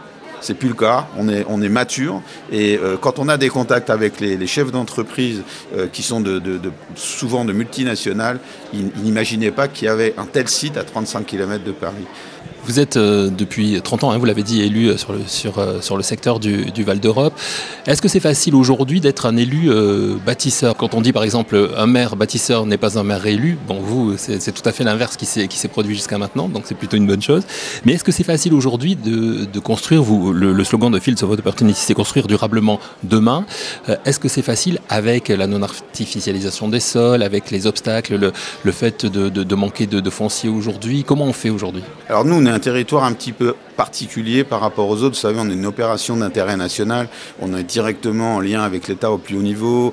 c'est 0.41 0.55
plus 0.55 0.69
le 0.69 0.75
cas. 0.75 1.07
On 1.17 1.29
est, 1.29 1.45
on 1.49 1.61
est 1.63 1.69
mature. 1.69 2.23
Et 2.53 2.79
euh, 2.79 2.97
quand 3.01 3.19
on 3.19 3.29
a 3.29 3.37
des 3.37 3.49
contacts 3.49 3.91
avec 3.91 4.21
les, 4.21 4.47
chefs 4.47 4.71
d'entreprise 4.71 5.43
euh, 5.75 5.87
qui 5.93 6.03
sont 6.03 6.21
de, 6.21 6.61
souvent 6.95 7.45
de 7.45 7.53
multinationales, 7.53 8.39
ils, 8.73 8.91
ils 8.97 9.03
n'imaginaient 9.03 9.51
pas 9.51 9.69
qu'il 9.69 9.87
y 9.87 9.89
avait 9.89 10.15
un 10.19 10.27
tel 10.27 10.49
site 10.49 10.77
à 10.77 10.85
35 10.85 11.27
km 11.27 11.65
de 11.65 11.73
Paris. 11.73 12.07
Vous 12.67 12.81
êtes 12.81 12.97
euh, 12.97 13.31
depuis 13.31 13.81
30 13.81 14.03
ans, 14.03 14.11
hein, 14.11 14.19
vous 14.19 14.25
l'avez 14.25 14.43
dit, 14.43 14.61
élu 14.61 14.89
euh, 14.89 14.97
sur 14.97 15.13
le, 15.13 15.21
sur, 15.29 15.61
euh, 15.61 15.81
sur 15.81 15.97
le 15.97 16.03
secteur 16.03 16.41
du, 16.41 16.65
du 16.73 16.83
Val 16.83 16.99
d'Europe. 16.99 17.33
Est-ce 17.87 18.03
que 18.03 18.09
c'est 18.09 18.19
facile 18.19 18.57
aujourd'hui 18.57 19.01
d'être 19.01 19.27
un 19.27 19.37
élu 19.37 19.71
bâtisseur? 20.25 20.77
Quand 20.77 20.95
on 20.95 21.01
dit 21.01 21.13
par 21.13 21.23
exemple 21.23 21.71
un 21.77 21.87
maire 21.87 22.17
bâtisseur 22.17 22.67
n'est 22.67 22.77
pas 22.77 22.99
un 22.99 23.05
maire 23.05 23.25
élu, 23.27 23.57
bon 23.69 23.79
vous, 23.81 24.15
c'est 24.17 24.53
tout 24.53 24.69
à 24.69 24.73
fait 24.73 24.83
l'inverse 24.83 25.17
qui 25.17 25.27
s'est 25.27 25.69
produit 25.69 25.95
jusqu'à 25.95 26.19
maintenant, 26.19 26.49
donc 26.49 26.65
c'est 26.67 26.75
plutôt 26.75 26.97
une 26.97 27.07
bonne 27.07 27.23
chose. 27.23 27.45
Mais 27.85 27.93
est-ce 27.93 28.03
que 28.03 28.11
c'est 28.11 28.25
facile 28.25 28.55
aujourd'hui 28.55 28.97
de, 28.97 29.45
de, 29.45 29.61
construire, 29.61 30.03
vous, 30.03 30.33
le, 30.33 30.65
slogan 30.65 30.91
de 30.91 30.99
Fields 30.99 31.23
of 31.23 31.31
Opportunity, 31.31 31.81
c'est 31.81 31.95
construire 31.95 32.27
durablement 32.27 32.81
demain. 33.05 33.45
Est-ce 34.05 34.19
que 34.19 34.29
c'est 34.29 34.43
facile 34.43 34.81
avec 34.89 35.29
la 35.29 35.47
non-artificialisation 35.47 36.69
des 36.69 36.81
sols, 36.81 37.23
avec 37.23 37.53
les 37.53 37.69
obstacles, 37.69 38.17
le, 38.17 38.33
le 38.65 38.73
fait 38.73 39.07
de, 39.07 39.29
de, 39.29 39.55
manquer 39.55 39.87
de, 39.87 40.11
foncier 40.11 40.51
aujourd'hui? 40.51 41.05
Comment 41.05 41.27
on 41.27 41.33
fait 41.33 41.51
aujourd'hui? 41.51 41.85
Alors 42.09 42.25
nous, 42.25 42.41
un 42.57 42.59
territoire 42.59 43.05
un 43.05 43.13
petit 43.13 43.33
peu 43.33 43.55
particulier 43.77 44.45
par 44.45 44.61
rapport 44.61 44.89
aux 44.89 45.03
autres. 45.03 45.15
Vous 45.15 45.21
savez, 45.21 45.39
on 45.41 45.49
est 45.49 45.55
une 45.55 45.67
opération 45.67 46.17
d'intérêt 46.17 46.57
national. 46.57 47.09
On 47.41 47.57
est 47.57 47.63
directement 47.63 48.37
en 48.37 48.41
lien 48.41 48.63
avec 48.63 48.89
l'État 48.89 49.11
au 49.11 49.19
plus 49.19 49.37
haut 49.37 49.43
niveau. 49.43 49.93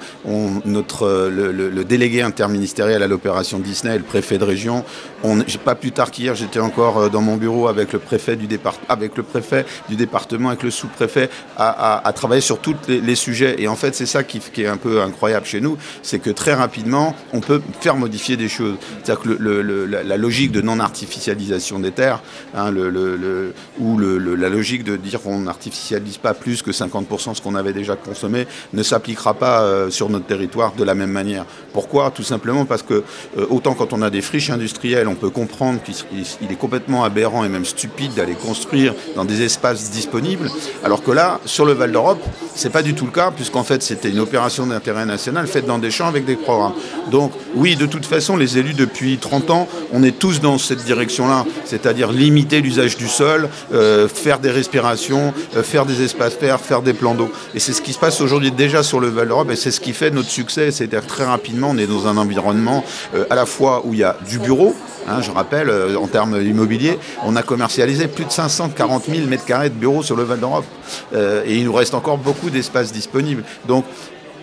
Notre, 0.65 1.30
le, 1.30 1.83
délégué 1.83 2.21
interministériel 2.21 3.03
à 3.03 3.07
l'opération 3.07 3.59
Disney, 3.59 3.97
le 3.97 4.03
préfet 4.03 4.38
de 4.38 4.45
région. 4.45 4.83
On, 5.24 5.39
pas 5.63 5.75
plus 5.75 5.91
tard 5.91 6.12
qu'hier, 6.12 6.35
j'étais 6.35 6.59
encore 6.59 6.97
euh, 6.97 7.09
dans 7.09 7.21
mon 7.21 7.38
bureau 7.38 7.68
avec 7.68 7.94
le 7.94 8.00
préfet 8.00 8.35
du, 8.35 8.47
départ, 8.47 8.75
avec 8.89 9.15
le 9.15 9.24
préfet 9.24 9.65
du 9.89 9.95
département, 9.95 10.50
avec 10.50 10.63
le 10.63 10.71
sous-préfet, 10.71 11.29
à, 11.57 12.12
travailler 12.15 12.41
sur 12.41 12.59
tous 12.59 12.75
les, 12.88 13.15
sujets. 13.15 13.56
Et 13.59 13.68
en 13.68 13.75
fait, 13.75 13.95
c'est 13.95 14.06
ça 14.06 14.24
qui, 14.24 14.41
est 14.62 14.68
un 14.68 14.77
peu 14.77 15.01
incroyable 15.01 15.45
chez 15.45 15.62
nous, 15.62 15.77
c'est 16.01 16.19
que 16.19 16.29
très 16.29 16.53
rapidement, 16.53 17.15
on 17.31 17.39
peut 17.39 17.62
faire 17.79 17.96
modifier 17.96 18.38
des 18.38 18.50
choses. 18.50 18.75
C'est-à-dire 19.03 19.24
que 19.24 19.88
la, 19.89 20.03
la, 20.03 20.17
logique 20.17 20.51
de 20.51 20.62
non-artificialisation 20.62 21.79
des 21.79 21.91
terres, 21.91 22.22
hein, 22.55 22.72
le, 22.72 23.53
ou 23.80 23.98
la 23.98 24.50
logique 24.50 24.84
de 24.84 24.96
dire 24.96 25.22
qu'on 25.22 25.39
n'artificialise 25.39 26.18
pas 26.18 26.34
plus 26.34 26.62
que 26.62 26.72
50% 26.72 27.36
ce 27.36 27.42
qu'on 27.42 27.56
avait 27.56 27.74
déjà 27.74 27.96
consommé 27.96 28.48
ne 28.74 28.84
s'appliquera 28.84 29.34
pas 29.34 29.62
euh, 29.62 29.89
sur 29.89 30.10
notre 30.10 30.25
territoire 30.25 30.74
de 30.74 30.84
la 30.84 30.96
même 30.96 31.12
manière. 31.12 31.46
Pourquoi? 31.74 32.12
Tout 32.12 32.24
simplement 32.24 32.65
parce 32.65 32.84
que 32.84 33.03
euh, 33.38 33.46
autant 33.50 33.74
quand 33.74 33.94
on 33.94 34.01
a 34.01 34.10
des 34.10 34.22
friches 34.22 34.50
industrielles, 34.50 35.08
on 35.08 35.15
peut 35.15 35.30
comprendre 35.30 35.80
qu'il 35.82 36.51
est 36.51 36.56
complètement 36.56 37.03
aberrant 37.03 37.44
et 37.44 37.50
même 37.50 37.65
stupide 37.65 38.13
d'aller 38.13 38.36
construire 38.36 38.94
dans 39.15 39.25
des 39.25 39.42
espaces 39.42 39.92
disponibles, 39.92 40.50
alors 40.84 41.03
que 41.03 41.12
là, 41.12 41.39
sur 41.46 41.65
le 41.65 41.74
Val 41.74 41.92
d'Europe, 41.92 42.24
c'est 42.56 42.72
pas 42.72 42.84
du 42.84 42.94
tout 42.94 43.06
le 43.06 43.12
cas, 43.12 43.32
puisqu'en 43.32 43.63
fait 43.63 43.82
c'était 43.82 44.10
une 44.10 44.20
opération 44.20 44.68
d'intérêt 44.68 45.06
national 45.06 45.48
faite 45.48 45.65
dans 45.65 45.80
des 45.80 45.92
champs 45.92 46.08
avec 46.08 46.25
des 46.25 46.36
programmes. 46.36 46.74
Donc 47.12 47.32
oui, 47.56 47.75
de 47.75 47.86
toute 47.86 48.06
façon, 48.06 48.38
les 48.38 48.58
élus 48.58 48.74
depuis 48.74 49.18
30 49.18 49.50
ans, 49.50 49.68
on 49.92 50.03
est 50.03 50.18
tous 50.18 50.42
dans 50.42 50.58
cette 50.58 50.84
direction-là, 50.84 51.46
c'est-à-dire 51.65 52.12
limiter 52.12 52.62
l'usage 52.62 52.98
du 52.98 53.08
sol, 53.08 53.50
faire 53.72 54.39
des 54.39 54.51
respirations, 54.51 55.34
euh, 55.55 55.63
faire 55.63 55.86
des 55.86 56.03
espaces 56.03 56.38
verts, 56.39 56.60
faire 56.60 56.82
des 56.82 56.93
plans 56.93 57.15
d'eau. 57.15 57.32
Et 57.55 57.60
c'est 57.60 57.74
ce 57.74 57.82
qui 57.82 57.93
se 57.93 58.00
passe 58.00 58.22
aujourd'hui 58.22 58.51
déjà 58.51 58.84
sur 58.84 59.00
le 59.00 59.08
Val 59.08 59.27
d'Europe 59.27 59.51
et 59.51 59.55
c'est 59.55 59.72
ce 59.72 59.79
qui 59.79 59.93
fait 59.93 60.12
notre 60.12 60.29
succès. 60.29 60.72
C'est-à-dire 60.72 61.05
très 61.05 61.25
rapidement, 61.25 61.70
on 61.72 61.77
est 61.77 61.88
dans 61.88 62.08
un 62.08 62.17
environnement 62.17 62.84
euh, 63.15 63.25
à 63.29 63.36
la 63.36 63.46
fois 63.46 63.82
où 63.86 63.93
il 63.93 64.00
y 64.00 64.03
a 64.03 64.17
du 64.27 64.39
bureau, 64.39 64.75
hein, 65.08 65.22
je 65.22 65.32
rappelle, 65.32 65.72
en 65.98 66.08
termes 66.08 66.41
immobiliers, 66.41 66.98
on 67.25 67.36
a 67.36 67.43
commercialisé 67.43 68.08
plus 68.08 68.25
de 68.25 68.32
540 68.32 69.05
000 69.05 69.27
mètres 69.27 69.46
carrés 69.46 69.70
de 69.70 69.75
bureaux 69.75 70.03
sur 70.03 70.15
le 70.15 70.24
Val 70.24 70.39
d'Europe. 70.39 70.65
et 71.13 71.55
il 71.55 71.65
nous 71.65 71.74
reste 71.74 71.93
encore 71.93 72.17
beaucoup 72.17 72.50
d'espace 72.50 72.91
disponible. 72.91 73.43
Donc 73.67 73.86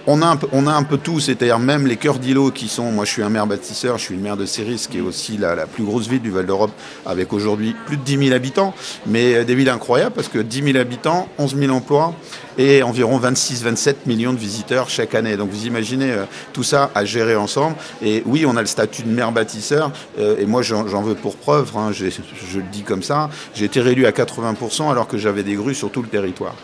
on 0.06 0.22
a, 0.22 0.72
un 0.72 0.82
peu, 0.82 0.98
tout, 0.98 1.20
c'est-à-dire 1.20 1.58
même 1.58 1.86
les 1.86 1.96
cœurs 1.96 2.18
d'îlots 2.18 2.50
qui 2.50 2.68
sont, 2.68 2.90
moi 2.90 3.04
je 3.04 3.10
suis 3.10 3.22
un 3.22 3.28
maire 3.28 3.46
bâtisseur, 3.46 3.98
je 3.98 4.04
suis 4.04 4.14
une 4.14 4.20
maire 4.20 4.36
de 4.36 4.46
Céris, 4.46 4.86
qui 4.90 4.98
est 4.98 5.02
aussi 5.02 5.36
la, 5.36 5.66
plus 5.66 5.84
grosse 5.84 6.08
ville 6.08 6.22
du 6.22 6.30
Val 6.30 6.46
d'Europe, 6.46 6.72
avec 7.06 7.32
aujourd'hui 7.32 7.74
plus 7.86 7.96
de 7.96 8.02
10 8.02 8.26
000 8.28 8.34
habitants, 8.34 8.74
mais 9.06 9.34
euh, 9.34 9.44
des 9.44 9.54
villes 9.54 9.68
incroyables 9.68 10.14
parce 10.14 10.28
que 10.28 10.38
10 10.38 10.72
000 10.72 10.78
habitants, 10.78 11.28
11 11.38 11.56
000 11.56 11.72
emplois 11.72 12.14
et 12.58 12.82
environ 12.82 13.18
26-27 13.18 13.94
millions 14.06 14.32
de 14.32 14.38
visiteurs 14.38 14.88
chaque 14.88 15.14
année. 15.14 15.36
Donc 15.36 15.50
vous 15.50 15.66
imaginez 15.66 16.12
euh, 16.12 16.24
tout 16.52 16.62
ça 16.62 16.90
à 16.94 17.04
gérer 17.04 17.36
ensemble. 17.36 17.76
Et 18.02 18.22
oui, 18.26 18.44
on 18.46 18.56
a 18.56 18.60
le 18.60 18.66
statut 18.66 19.02
de 19.02 19.08
maire 19.08 19.32
bâtisseur, 19.32 19.92
euh, 20.18 20.36
et 20.38 20.46
moi 20.46 20.62
j'en 20.62 21.02
veux 21.02 21.14
pour 21.14 21.36
preuve, 21.36 21.70
hein, 21.76 21.90
je 21.92 22.04
le 22.04 22.64
dis 22.72 22.82
comme 22.82 23.02
ça, 23.02 23.30
j'ai 23.54 23.66
été 23.66 23.80
réélu 23.80 24.06
à 24.06 24.10
80% 24.10 24.90
alors 24.90 25.06
que 25.06 25.18
j'avais 25.18 25.42
des 25.42 25.54
grues 25.54 25.74
sur 25.74 25.90
tout 25.90 26.02
le 26.02 26.08
territoire. 26.08 26.54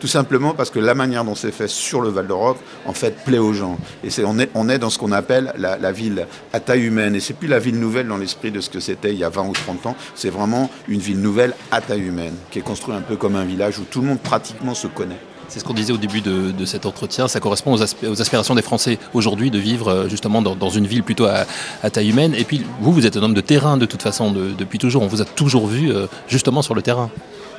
Tout 0.00 0.06
simplement 0.06 0.54
parce 0.54 0.70
que 0.70 0.78
la 0.78 0.94
manière 0.94 1.24
dont 1.24 1.34
c'est 1.34 1.52
fait 1.52 1.68
sur 1.68 2.00
le 2.00 2.08
Val 2.08 2.26
d'Europe, 2.26 2.58
en 2.86 2.94
fait, 2.94 3.22
plaît 3.22 3.38
aux 3.38 3.52
gens. 3.52 3.78
Et 4.02 4.08
on, 4.24 4.68
est, 4.68 4.78
dans 4.78 4.88
ce 4.88 4.98
qu'on 4.98 5.12
appelle 5.12 5.52
la, 5.58 5.92
ville 5.92 6.26
à 6.54 6.60
taille 6.60 6.84
humaine. 6.84 7.14
Et 7.14 7.20
c'est 7.20 7.34
plus 7.34 7.48
la 7.48 7.58
ville 7.58 7.78
nouvelle 7.78 8.08
dans 8.08 8.16
l'esprit 8.16 8.50
de 8.50 8.62
ce 8.62 8.70
que 8.70 8.80
c'était 8.80 9.12
il 9.12 9.18
y 9.18 9.24
a 9.24 9.28
20 9.28 9.48
ou 9.48 9.52
30 9.52 9.86
ans. 9.86 9.96
C'est 10.14 10.30
vraiment 10.30 10.70
une 10.88 11.00
ville 11.00 11.20
nouvelle 11.20 11.54
à 11.70 11.82
taille 11.82 12.00
humaine, 12.00 12.34
qui 12.50 12.58
est 12.58 12.62
construite 12.62 12.96
un 12.96 13.02
peu 13.02 13.16
comme 13.16 13.36
un 13.36 13.44
village 13.44 13.78
où 13.78 13.84
tout 13.84 14.00
le 14.00 14.06
monde 14.06 14.20
pratiquement 14.20 14.72
se 14.72 14.86
connaît. 14.86 15.20
C'est 15.48 15.58
ce 15.58 15.64
qu'on 15.64 15.74
disait 15.74 15.92
au 15.92 15.98
début 15.98 16.22
de, 16.22 16.64
cet 16.64 16.86
entretien. 16.86 17.28
Ça 17.28 17.40
correspond 17.40 17.74
aux, 17.74 17.82
asp 17.82 18.04
aux 18.04 18.22
aspirations 18.22 18.54
des 18.54 18.62
Français 18.62 18.98
aujourd'hui 19.12 19.50
de 19.50 19.58
vivre 19.58 19.88
euh, 19.88 20.08
justement 20.08 20.40
dans, 20.40 20.70
une 20.70 20.86
ville 20.86 21.02
plutôt 21.02 21.26
à, 21.26 21.90
taille 21.90 22.08
humaine. 22.08 22.34
Et 22.34 22.44
puis 22.44 22.64
vous, 22.80 22.92
vous 22.92 23.04
êtes 23.04 23.18
un 23.18 23.22
homme 23.22 23.34
de 23.34 23.40
terrain 23.40 23.76
de 23.76 23.84
toute 23.84 24.00
façon 24.00 24.30
de, 24.30 24.52
depuis 24.56 24.78
toujours. 24.78 25.02
On 25.02 25.08
vous 25.08 25.20
a 25.20 25.24
toujours 25.24 25.66
vu 25.66 25.90
euh, 25.90 26.06
justement 26.28 26.62
sur 26.62 26.74
le 26.74 26.80
terrain. 26.80 27.10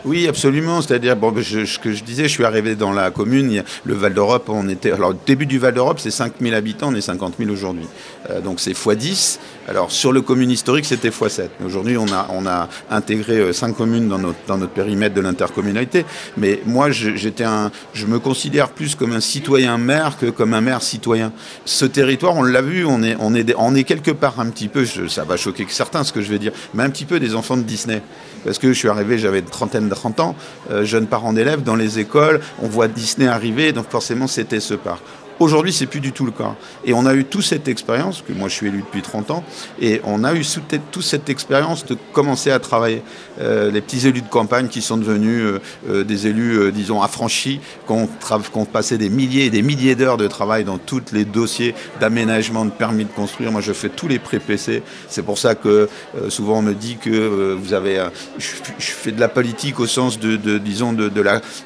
Oui, 0.05 0.27
absolument. 0.27 0.81
C'est-à-dire, 0.81 1.15
bon, 1.15 1.33
ce 1.41 1.79
que 1.79 1.91
je 1.91 2.03
disais, 2.03 2.23
je 2.23 2.29
suis 2.29 2.45
arrivé 2.45 2.75
dans 2.75 2.91
la 2.91 3.11
commune, 3.11 3.63
le 3.85 3.93
Val 3.93 4.13
d'Europe, 4.13 4.45
on 4.49 4.67
était. 4.69 4.91
Alors, 4.91 5.11
le 5.11 5.17
début 5.25 5.45
du 5.45 5.59
Val 5.59 5.73
d'Europe, 5.73 5.99
c'est 5.99 6.11
5000 6.11 6.53
habitants, 6.53 6.89
on 6.91 6.95
est 6.95 7.01
50 7.01 7.35
000 7.37 7.51
aujourd'hui. 7.51 7.85
Euh, 8.29 8.41
donc, 8.41 8.59
c'est 8.59 8.71
x10. 8.71 9.39
Alors, 9.71 9.89
sur 9.89 10.11
le 10.11 10.19
commune 10.19 10.51
historique, 10.51 10.83
c'était 10.83 11.11
x7. 11.11 11.47
Aujourd'hui, 11.65 11.95
on 11.97 12.05
a, 12.11 12.67
intégré 12.89 13.53
5 13.53 13.73
communes 13.73 14.09
dans 14.09 14.17
notre, 14.19 14.67
périmètre 14.67 15.15
de 15.15 15.21
l'intercommunalité. 15.21 16.05
Mais 16.35 16.59
moi, 16.65 16.91
j'étais. 16.91 17.45
Je 17.93 18.05
me 18.05 18.19
considère 18.19 18.67
plus 18.67 18.95
comme 18.95 19.13
un 19.13 19.21
citoyen 19.21 19.77
maire 19.77 20.17
que 20.17 20.25
comme 20.25 20.53
un 20.53 20.59
maire 20.59 20.81
citoyen. 20.81 21.31
Ce 21.63 21.85
territoire, 21.85 22.35
on 22.35 22.43
l'a 22.43 22.61
vu, 22.61 22.85
on 22.85 23.01
est, 23.01 23.83
quelque 23.85 24.11
part 24.11 24.41
un 24.41 24.49
petit 24.49 24.67
peu, 24.67 24.85
ça 24.85 25.23
va 25.23 25.37
choquer 25.37 25.65
certains 25.69 26.03
ce 26.03 26.11
que 26.11 26.21
je 26.21 26.29
vais 26.29 26.39
dire, 26.39 26.51
mais 26.73 26.83
un 26.83 26.89
petit 26.89 27.05
peu 27.05 27.21
des 27.21 27.33
enfants 27.33 27.55
de 27.55 27.63
Disney. 27.63 28.01
Parce 28.43 28.57
que 28.59 28.73
je 28.73 28.77
suis 28.77 28.89
arrivé, 28.89 29.19
j'avais 29.19 29.39
une 29.39 29.45
trentaine 29.45 29.87
30 29.87 30.19
ans, 30.19 30.35
euh, 30.71 30.83
jeunes 30.83 31.07
parents 31.07 31.31
d'élèves, 31.31 31.63
dans 31.63 31.75
les 31.75 31.99
écoles, 31.99 32.41
on 32.61 32.67
voit 32.67 32.89
Disney 32.89 33.27
arriver, 33.27 33.71
donc 33.71 33.89
forcément 33.89 34.27
c'était 34.27 34.59
ce 34.59 34.73
parc. 34.73 35.01
Aujourd'hui, 35.39 35.73
c'est 35.73 35.87
plus 35.87 35.99
du 35.99 36.11
tout 36.11 36.25
le 36.25 36.31
cas. 36.31 36.55
Et 36.85 36.93
on 36.93 37.05
a 37.05 37.13
eu 37.15 37.25
toute 37.25 37.43
cette 37.43 37.67
expérience, 37.67 38.23
que 38.27 38.33
moi 38.33 38.47
je 38.47 38.53
suis 38.53 38.67
élu 38.67 38.79
depuis 38.79 39.01
30 39.01 39.31
ans, 39.31 39.43
et 39.79 40.01
on 40.03 40.23
a 40.23 40.33
eu 40.33 40.43
toute 40.91 41.03
cette 41.03 41.29
expérience 41.29 41.85
de 41.85 41.97
commencer 42.13 42.51
à 42.51 42.59
travailler. 42.59 43.01
Euh, 43.39 43.71
les 43.71 43.81
petits 43.81 44.07
élus 44.07 44.21
de 44.21 44.27
campagne 44.27 44.67
qui 44.67 44.81
sont 44.81 44.97
devenus 44.97 45.43
euh, 45.43 45.61
euh, 45.89 46.03
des 46.03 46.27
élus, 46.27 46.71
disons, 46.71 47.01
affranchis, 47.01 47.59
qui 47.87 47.93
ont, 47.93 48.65
passé 48.65 48.97
des 48.97 49.09
milliers 49.09 49.45
et 49.45 49.49
des 49.49 49.61
milliers 49.61 49.95
d'heures 49.95 50.17
de 50.17 50.27
travail 50.27 50.63
dans 50.63 50.77
tous 50.77 51.01
les 51.11 51.25
dossiers 51.25 51.73
d'aménagement, 51.99 52.65
de 52.65 52.69
permis 52.69 53.05
de 53.05 53.11
construire. 53.11 53.51
Moi, 53.51 53.61
je 53.61 53.73
fais 53.73 53.89
tous 53.89 54.07
les 54.07 54.19
pré-PC. 54.19 54.83
C'est 55.07 55.23
pour 55.23 55.37
ça 55.37 55.55
que 55.55 55.89
souvent 56.29 56.59
on 56.59 56.61
me 56.61 56.73
dit 56.73 56.97
que 56.97 57.55
vous 57.59 57.73
avez. 57.73 58.05
Je, 58.37 58.47
fais 58.79 59.11
de 59.11 59.19
la 59.19 59.27
politique 59.27 59.79
au 59.79 59.87
sens 59.87 60.19
de, 60.19 60.57
disons, 60.57 60.93
de, 60.93 61.09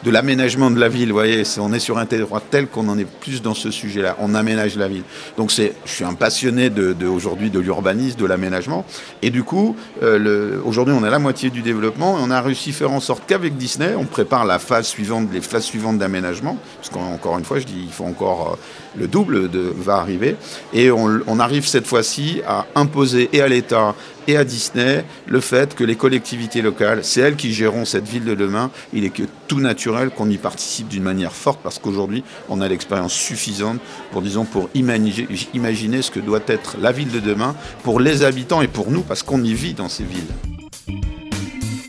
l'aménagement 0.10 0.70
de, 0.70 0.76
de, 0.76 0.80
la 0.80 0.90
ville. 0.90 1.10
Vous 1.10 1.16
voyez, 1.16 1.44
on 1.60 1.74
est 1.74 1.80
sur 1.80 1.98
un 1.98 2.06
territoire 2.06 2.42
tel 2.50 2.68
qu'on 2.68 2.88
en 2.88 2.98
est 2.98 3.06
plus 3.06 3.42
dans 3.42 3.54
ce 3.56 3.72
sujet-là. 3.72 4.16
On 4.20 4.36
aménage 4.36 4.76
la 4.78 4.88
ville. 4.88 5.04
Donc 5.38 5.52
c'est, 5.52 5.74
je 5.86 5.92
suis 5.92 6.04
un 6.04 6.14
passionné 6.14 6.70
de, 6.70 6.96
aujourd'hui 7.06 7.50
de 7.50 7.60
l'urbanisme, 7.60 8.20
de 8.20 8.26
l'aménagement. 8.26 8.86
Et 9.22 9.30
du 9.30 9.44
coup, 9.44 9.76
euh, 10.04 10.60
aujourd'hui, 10.66 10.94
on 10.98 11.04
à 11.04 11.10
la 11.10 11.20
moitié 11.20 11.50
du 11.50 11.62
développement. 11.62 12.18
Et 12.18 12.22
on 12.24 12.32
a 12.32 12.42
réussi 12.42 12.72
à 12.72 12.74
faire 12.74 12.92
en 12.92 13.00
sorte 13.00 13.24
qu'avec 13.28 13.58
Disney, 13.58 13.96
on 13.98 14.06
prépare 14.06 14.46
la 14.46 14.60
phase 14.60 14.88
suivante, 14.88 15.30
les 15.34 15.42
phases 15.42 15.66
suivantes 15.66 15.98
d'aménagement. 15.98 16.58
Parce 16.78 16.90
qu'encore 16.90 17.38
une 17.38 17.46
fois, 17.46 17.60
je 17.60 17.66
dis, 17.66 17.84
il 17.86 17.92
faut 17.92 18.06
encore 18.06 18.54
euh, 18.54 19.00
le 19.00 19.08
double 19.08 19.50
de, 19.50 19.74
va 19.76 19.96
arriver. 19.96 20.36
Et 20.74 20.92
on 20.92 21.40
arrive 21.40 21.68
cette 21.68 21.88
fois-ci 21.88 22.42
à 22.48 22.66
imposer 22.76 23.30
et 23.34 23.42
à 23.42 23.48
l'État 23.48 23.96
et 24.28 24.38
à 24.38 24.44
Disney 24.44 25.06
le 25.28 25.40
fait 25.40 25.76
que 25.76 25.84
les 25.84 25.96
collectivités 25.96 26.62
locales, 26.62 27.04
c'est 27.04 27.22
elles 27.22 27.36
qui 27.36 27.54
géreront 27.54 27.86
cette 27.86 28.08
ville 28.08 28.26
de 28.26 28.36
demain. 28.36 28.72
Il 28.94 29.06
est 29.06 29.14
tout 29.48 29.60
naturel 29.60 30.10
qu'on 30.10 30.30
y 30.30 30.38
participe 30.38 30.88
d'une 30.88 31.04
manière 31.04 31.34
forte 31.34 31.60
parce 31.62 31.80
qu'aujourd'hui, 31.80 32.24
on 32.50 32.62
a 32.62 32.68
l'expérience 32.68 33.14
suffisante 33.14 33.80
pour, 34.12 34.70
imaginer 34.74 36.02
ce 36.02 36.12
que 36.12 36.20
doit 36.20 36.42
être 36.48 36.78
la 36.82 36.92
ville 36.92 37.12
de 37.12 37.20
demain 37.20 37.56
pour 37.84 38.00
les 38.00 38.24
habitants 38.24 38.62
et 38.62 38.68
pour 38.68 38.92
nous 38.92 39.02
parce 39.02 39.24
qu'on 39.24 39.44
y 39.44 39.54
vit 39.54 39.74
dans 39.74 39.90
ces 39.90 40.04
villes. 40.04 41.25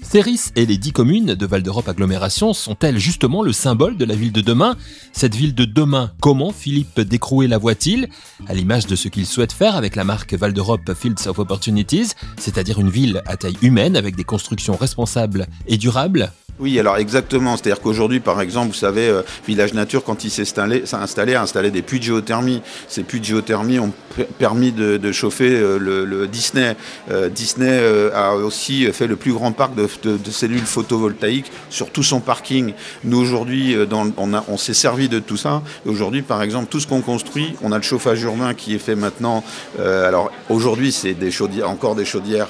Céris 0.09 0.53
et 0.55 0.67
les 0.67 0.79
dix 0.79 0.93
communes 0.93 1.35
de 1.35 1.47
Val 1.47 1.65
d'Europe 1.65 1.89
Agglomération 1.89 2.55
sont-elles 2.55 2.99
justement 2.99 3.43
le 3.43 3.53
symbole 3.53 3.97
de 3.97 4.05
la 4.05 4.15
ville 4.15 4.31
de 4.31 4.41
demain? 4.41 4.77
Cette 5.13 5.35
ville 5.35 5.55
de 5.55 5.65
demain, 5.65 6.13
comment 6.21 6.53
Philippe 6.53 7.01
Décrouet 7.01 7.49
la 7.49 7.59
voit-il? 7.59 8.09
À 8.47 8.55
l'image 8.55 8.87
de 8.87 8.95
ce 8.95 9.09
qu'il 9.09 9.27
souhaite 9.27 9.53
faire 9.53 9.75
avec 9.75 9.97
la 9.97 10.05
marque 10.05 10.33
Val 10.35 10.53
d'Europe 10.53 10.95
Fields 10.95 11.27
of 11.27 11.41
Opportunities, 11.41 12.13
c'est-à-dire 12.39 12.79
une 12.79 12.89
ville 12.89 13.21
à 13.27 13.37
taille 13.37 13.59
humaine 13.63 13.97
avec 13.97 14.15
des 14.15 14.25
constructions 14.25 14.77
responsables 14.77 15.49
et 15.67 15.77
durables? 15.77 16.31
Oui, 16.59 16.81
alors 16.81 16.97
exactement. 16.97 17.57
C'est-à-dire 17.57 17.83
qu'aujourd'hui, 17.83 18.21
par 18.21 18.41
exemple, 18.41 18.69
vous 18.69 18.79
savez, 18.79 19.09
euh, 19.09 19.21
Village 19.47 19.75
Nature, 19.75 20.03
quand 20.03 20.25
il 20.25 20.31
s'est 20.31 20.43
installé, 20.43 20.85
installé, 20.91 21.35
a 21.35 21.43
installé 21.43 21.71
des 21.71 21.83
puits 21.83 21.99
de 21.99 22.05
géothermie. 22.05 22.63
Ces 22.89 23.03
puits 23.03 23.21
de 23.21 23.27
géothermie 23.27 23.79
ont 23.79 23.93
permis 24.39 24.73
de, 24.73 25.13
chauffer 25.13 25.51
euh, 25.51 25.79
le, 25.79 26.27
Disney. 26.27 26.75
Euh, 27.11 27.29
Disney 27.29 27.79
a 28.15 28.35
aussi 28.37 28.91
fait 28.93 29.07
le 29.07 29.17
plus 29.17 29.35
grand 29.35 29.53
parc 29.53 29.75
de, 29.75 29.87
cellules 30.31 30.65
photovoltaïques 30.65 31.53
sur 31.69 31.91
tout 31.91 32.03
son 32.03 32.21
parking. 32.21 32.73
Nous, 33.05 33.19
aujourd'hui, 33.19 33.77
on, 34.17 34.57
s'est 34.57 34.75
servi 34.75 35.11
de 35.11 35.19
tout 35.19 35.37
ça. 35.37 35.63
Aujourd'hui, 35.85 36.23
par 36.23 36.43
exemple, 36.43 36.69
tout 36.71 36.81
ce 36.81 36.87
qu'on 36.87 37.03
construit, 37.03 37.55
on 37.63 37.71
a 37.73 37.77
le 37.77 37.83
chauffage 37.83 38.23
urbain 38.23 38.55
qui 38.55 38.75
est 38.75 38.79
fait 38.79 38.97
maintenant. 38.97 39.45
Alors, 39.79 40.31
aujourd'hui, 40.49 40.91
c'est 40.91 41.15
des 41.15 41.31
encore 41.63 41.95
des 41.95 42.05
chaudières, 42.07 42.49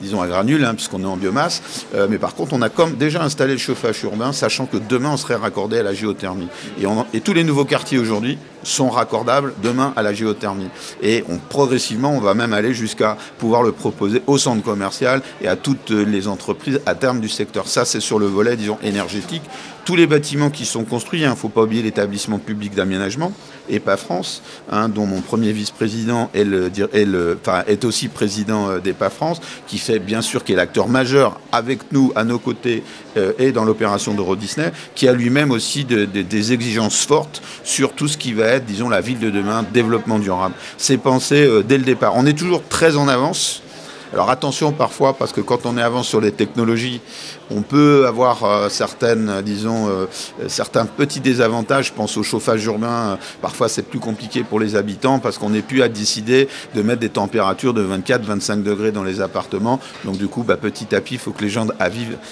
disons, 0.00 0.22
à 0.22 0.28
granules, 0.28 0.64
hein, 0.64 0.74
puisqu'on 0.74 1.02
est 1.02 1.06
en 1.06 1.16
biomasse. 1.16 1.62
mais 2.08 2.18
par 2.18 2.34
contre, 2.34 2.52
on 2.52 2.62
a 2.62 2.68
comme 2.68 2.94
déjà 2.96 3.22
un 3.22 3.31
installer 3.32 3.54
le 3.54 3.58
chauffage 3.58 4.02
urbain, 4.04 4.32
sachant 4.32 4.66
que 4.66 4.76
demain 4.76 5.12
on 5.12 5.16
serait 5.16 5.36
raccordé 5.36 5.78
à 5.78 5.82
la 5.82 5.94
géothermie. 5.94 6.48
Et, 7.14 7.20
tous 7.20 7.32
les 7.32 7.44
nouveaux 7.44 7.64
quartiers 7.64 7.98
aujourd'hui 7.98 8.36
sont 8.62 8.90
raccordables 8.90 9.54
demain 9.62 9.92
à 9.96 10.02
la 10.02 10.12
géothermie. 10.12 10.68
Et 11.02 11.24
on, 11.28 11.38
progressivement, 11.38 12.12
on 12.12 12.20
va 12.20 12.34
même 12.34 12.52
aller 12.52 12.74
jusqu'à 12.74 13.16
pouvoir 13.38 13.62
le 13.62 13.72
proposer 13.72 14.22
au 14.26 14.38
centre 14.38 14.62
commercial 14.62 15.22
et 15.40 15.48
à 15.48 15.56
toutes 15.56 15.90
les 15.90 16.28
entreprises 16.28 16.80
à 16.86 16.94
terme 16.94 17.20
du 17.20 17.28
secteur. 17.28 17.66
Ça, 17.66 17.84
c'est 17.84 18.00
sur 18.00 18.18
le 18.18 18.26
volet, 18.26 18.56
disons, 18.56 18.78
énergétique. 18.82 19.42
Tous 19.84 19.96
les 19.96 20.06
bâtiments 20.06 20.50
qui 20.50 20.64
sont 20.64 20.84
construits, 20.84 21.22
il 21.22 21.24
hein, 21.24 21.30
ne 21.30 21.34
faut 21.34 21.48
pas 21.48 21.62
oublier 21.62 21.82
l'établissement 21.82 22.38
public 22.38 22.72
d'aménagement, 22.72 23.32
EPA 23.68 23.96
France, 23.96 24.42
hein, 24.70 24.88
dont 24.88 25.06
mon 25.06 25.20
premier 25.20 25.50
vice-président 25.50 26.30
est, 26.34 26.44
le, 26.44 26.70
est, 26.92 27.04
le, 27.04 27.36
est 27.66 27.84
aussi 27.84 28.06
président 28.06 28.70
euh, 28.70 28.78
d'EPA 28.78 29.10
France, 29.10 29.40
qui 29.66 29.78
fait 29.78 29.98
bien 29.98 30.22
sûr, 30.22 30.44
qui 30.44 30.52
est 30.52 30.56
l'acteur 30.56 30.88
majeur 30.88 31.40
avec 31.50 31.90
nous, 31.90 32.12
à 32.14 32.22
nos 32.22 32.38
côtés, 32.38 32.84
euh, 33.16 33.32
et 33.40 33.50
dans 33.50 33.64
l'opération 33.64 34.14
d'Euro 34.14 34.36
Disney, 34.36 34.70
qui 34.94 35.08
a 35.08 35.12
lui-même 35.12 35.50
aussi 35.50 35.84
de, 35.84 36.04
de, 36.04 36.22
des 36.22 36.52
exigences 36.52 37.04
fortes 37.04 37.42
sur 37.64 37.92
tout 37.92 38.06
ce 38.06 38.16
qui 38.16 38.34
va 38.34 38.46
disons, 38.60 38.88
la 38.88 39.00
ville 39.00 39.18
de 39.18 39.30
demain, 39.30 39.64
développement 39.72 40.18
durable. 40.18 40.54
C'est 40.76 40.98
pensé 40.98 41.44
euh, 41.44 41.62
dès 41.62 41.78
le 41.78 41.84
départ. 41.84 42.12
On 42.16 42.26
est 42.26 42.36
toujours 42.36 42.62
très 42.68 42.96
en 42.96 43.08
avance. 43.08 43.62
Alors 44.12 44.28
attention 44.28 44.72
parfois, 44.72 45.14
parce 45.14 45.32
que 45.32 45.40
quand 45.40 45.64
on 45.64 45.78
est 45.78 45.82
avance 45.82 46.06
sur 46.06 46.20
les 46.20 46.32
technologies, 46.32 47.00
on 47.54 47.62
peut 47.62 48.06
avoir 48.06 48.44
euh, 48.44 48.68
certaines, 48.68 49.42
disons, 49.42 49.88
euh, 49.88 50.06
certains 50.48 50.86
petits 50.86 51.20
désavantages. 51.20 51.88
Je 51.88 51.92
pense 51.92 52.16
au 52.16 52.22
chauffage 52.22 52.64
urbain. 52.64 52.88
Euh, 52.88 53.16
parfois, 53.40 53.68
c'est 53.68 53.82
plus 53.82 53.98
compliqué 53.98 54.42
pour 54.42 54.60
les 54.60 54.76
habitants 54.76 55.18
parce 55.18 55.38
qu'on 55.38 55.50
n'est 55.50 55.62
plus 55.62 55.82
à 55.82 55.88
décider 55.88 56.48
de 56.74 56.82
mettre 56.82 57.00
des 57.00 57.08
températures 57.08 57.74
de 57.74 57.84
24-25 57.84 58.62
degrés 58.62 58.92
dans 58.92 59.04
les 59.04 59.20
appartements. 59.20 59.80
Donc, 60.04 60.16
du 60.16 60.28
coup, 60.28 60.42
bah, 60.42 60.56
petit 60.56 60.94
à 60.94 61.00
petit, 61.00 61.14
il 61.14 61.20
faut 61.20 61.32
que 61.32 61.42
les 61.42 61.50
gens 61.50 61.66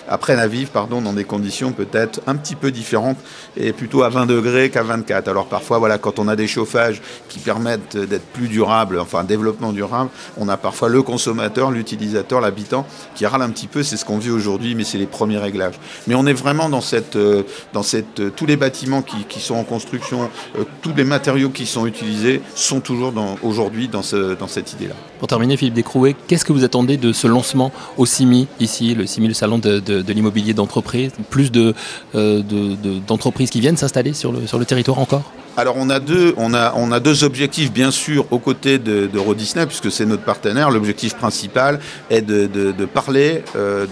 apprennent 0.08 0.38
à 0.38 0.46
vivre 0.46 0.70
pardon, 0.70 1.00
dans 1.00 1.12
des 1.12 1.24
conditions 1.24 1.72
peut-être 1.72 2.20
un 2.26 2.36
petit 2.36 2.54
peu 2.54 2.70
différentes 2.70 3.18
et 3.56 3.72
plutôt 3.72 4.02
à 4.02 4.08
20 4.08 4.26
degrés 4.26 4.70
qu'à 4.70 4.82
24. 4.82 5.28
Alors, 5.28 5.46
parfois, 5.46 5.78
voilà, 5.78 5.98
quand 5.98 6.18
on 6.18 6.28
a 6.28 6.36
des 6.36 6.46
chauffages 6.46 7.02
qui 7.28 7.38
permettent 7.38 7.96
d'être 7.96 8.26
plus 8.32 8.48
durables, 8.48 8.98
enfin, 8.98 9.24
développement 9.24 9.72
durable, 9.72 10.10
on 10.38 10.48
a 10.48 10.56
parfois 10.56 10.88
le 10.88 11.02
consommateur, 11.02 11.70
l'utilisateur, 11.70 12.40
l'habitant 12.40 12.86
qui 13.14 13.26
râle 13.26 13.42
un 13.42 13.50
petit 13.50 13.66
peu. 13.66 13.82
C'est 13.82 13.96
ce 13.96 14.04
qu'on 14.04 14.18
vit 14.18 14.30
aujourd'hui, 14.30 14.74
mais 14.74 14.84
c'est 14.84 14.98
les 14.98 15.06
premiers 15.10 15.38
réglages. 15.38 15.74
Mais 16.06 16.14
on 16.14 16.26
est 16.26 16.32
vraiment 16.32 16.68
dans 16.68 16.80
cette, 16.80 17.16
euh, 17.16 17.42
dans 17.72 17.82
cette, 17.82 18.20
euh, 18.20 18.30
tous 18.34 18.46
les 18.46 18.56
bâtiments 18.56 19.02
qui, 19.02 19.40
sont 19.40 19.54
en 19.54 19.64
construction, 19.64 20.30
euh, 20.58 20.64
tous 20.82 20.92
les 20.96 21.04
matériaux 21.04 21.50
qui 21.50 21.66
sont 21.66 21.86
utilisés 21.86 22.42
sont 22.54 22.80
toujours 22.80 23.12
aujourd'hui 23.42 23.88
dans, 23.88 24.02
ce, 24.02 24.34
dans 24.34 24.48
cette 24.48 24.72
idée-là. 24.72 24.94
Pour 25.18 25.28
terminer, 25.28 25.56
Philippe 25.56 25.74
Descrouet, 25.74 26.16
qu'est-ce 26.28 26.44
que 26.44 26.52
vous 26.52 26.64
attendez 26.64 26.96
de 26.96 27.12
ce 27.12 27.26
lancement 27.26 27.72
au 27.96 28.06
CIMI, 28.06 28.48
ici, 28.60 28.94
le 28.94 29.06
CIMI, 29.06 29.28
le 29.28 29.34
salon 29.34 29.58
de, 29.58 30.12
l'immobilier 30.12 30.54
d'entreprise? 30.54 31.12
Plus 31.28 31.50
d'entreprises 31.50 33.48
de, 33.48 33.50
de, 33.50 33.52
qui 33.52 33.60
viennent 33.60 33.76
s'installer 33.76 34.14
sur 34.14 34.32
le, 34.32 34.46
sur 34.46 34.58
le 34.58 34.64
territoire 34.64 34.98
encore? 34.98 35.30
Alors 35.56 35.76
on 35.76 35.90
a 35.90 36.00
deux, 36.00 37.24
objectifs 37.24 37.72
bien 37.72 37.90
sûr 37.90 38.26
aux 38.30 38.38
côtés 38.38 38.78
de, 38.78 39.08
Disney 39.34 39.66
puisque 39.66 39.90
c'est 39.90 40.06
notre 40.06 40.22
partenaire. 40.22 40.70
L'objectif 40.70 41.14
principal 41.14 41.80
est 42.10 42.22
de, 42.22 42.84
parler 42.86 43.42
euh, 43.56 43.86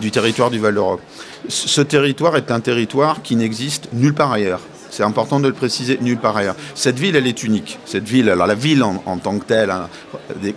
du 0.00 0.10
territoire 0.10 0.50
du 0.50 0.58
Val 0.58 0.74
d'Europe. 0.74 1.00
Ce 1.48 1.80
territoire 1.80 2.36
est 2.36 2.50
un 2.50 2.60
territoire 2.60 3.22
qui 3.22 3.36
n'existe 3.36 3.88
nulle 3.92 4.14
part 4.14 4.32
ailleurs 4.32 4.60
c'est 4.94 5.02
important 5.02 5.40
de 5.40 5.48
le 5.48 5.54
préciser, 5.54 5.98
nulle 6.00 6.18
part 6.18 6.36
ailleurs. 6.36 6.54
Cette 6.76 7.00
ville, 7.00 7.16
elle 7.16 7.26
est 7.26 7.42
unique. 7.42 7.80
Cette 7.84 8.04
ville, 8.04 8.30
alors 8.30 8.46
la 8.46 8.54
ville 8.54 8.82
en, 8.84 9.18
tant 9.18 9.38
que 9.38 9.44
telle, 9.44 9.70
hein, 9.70 9.88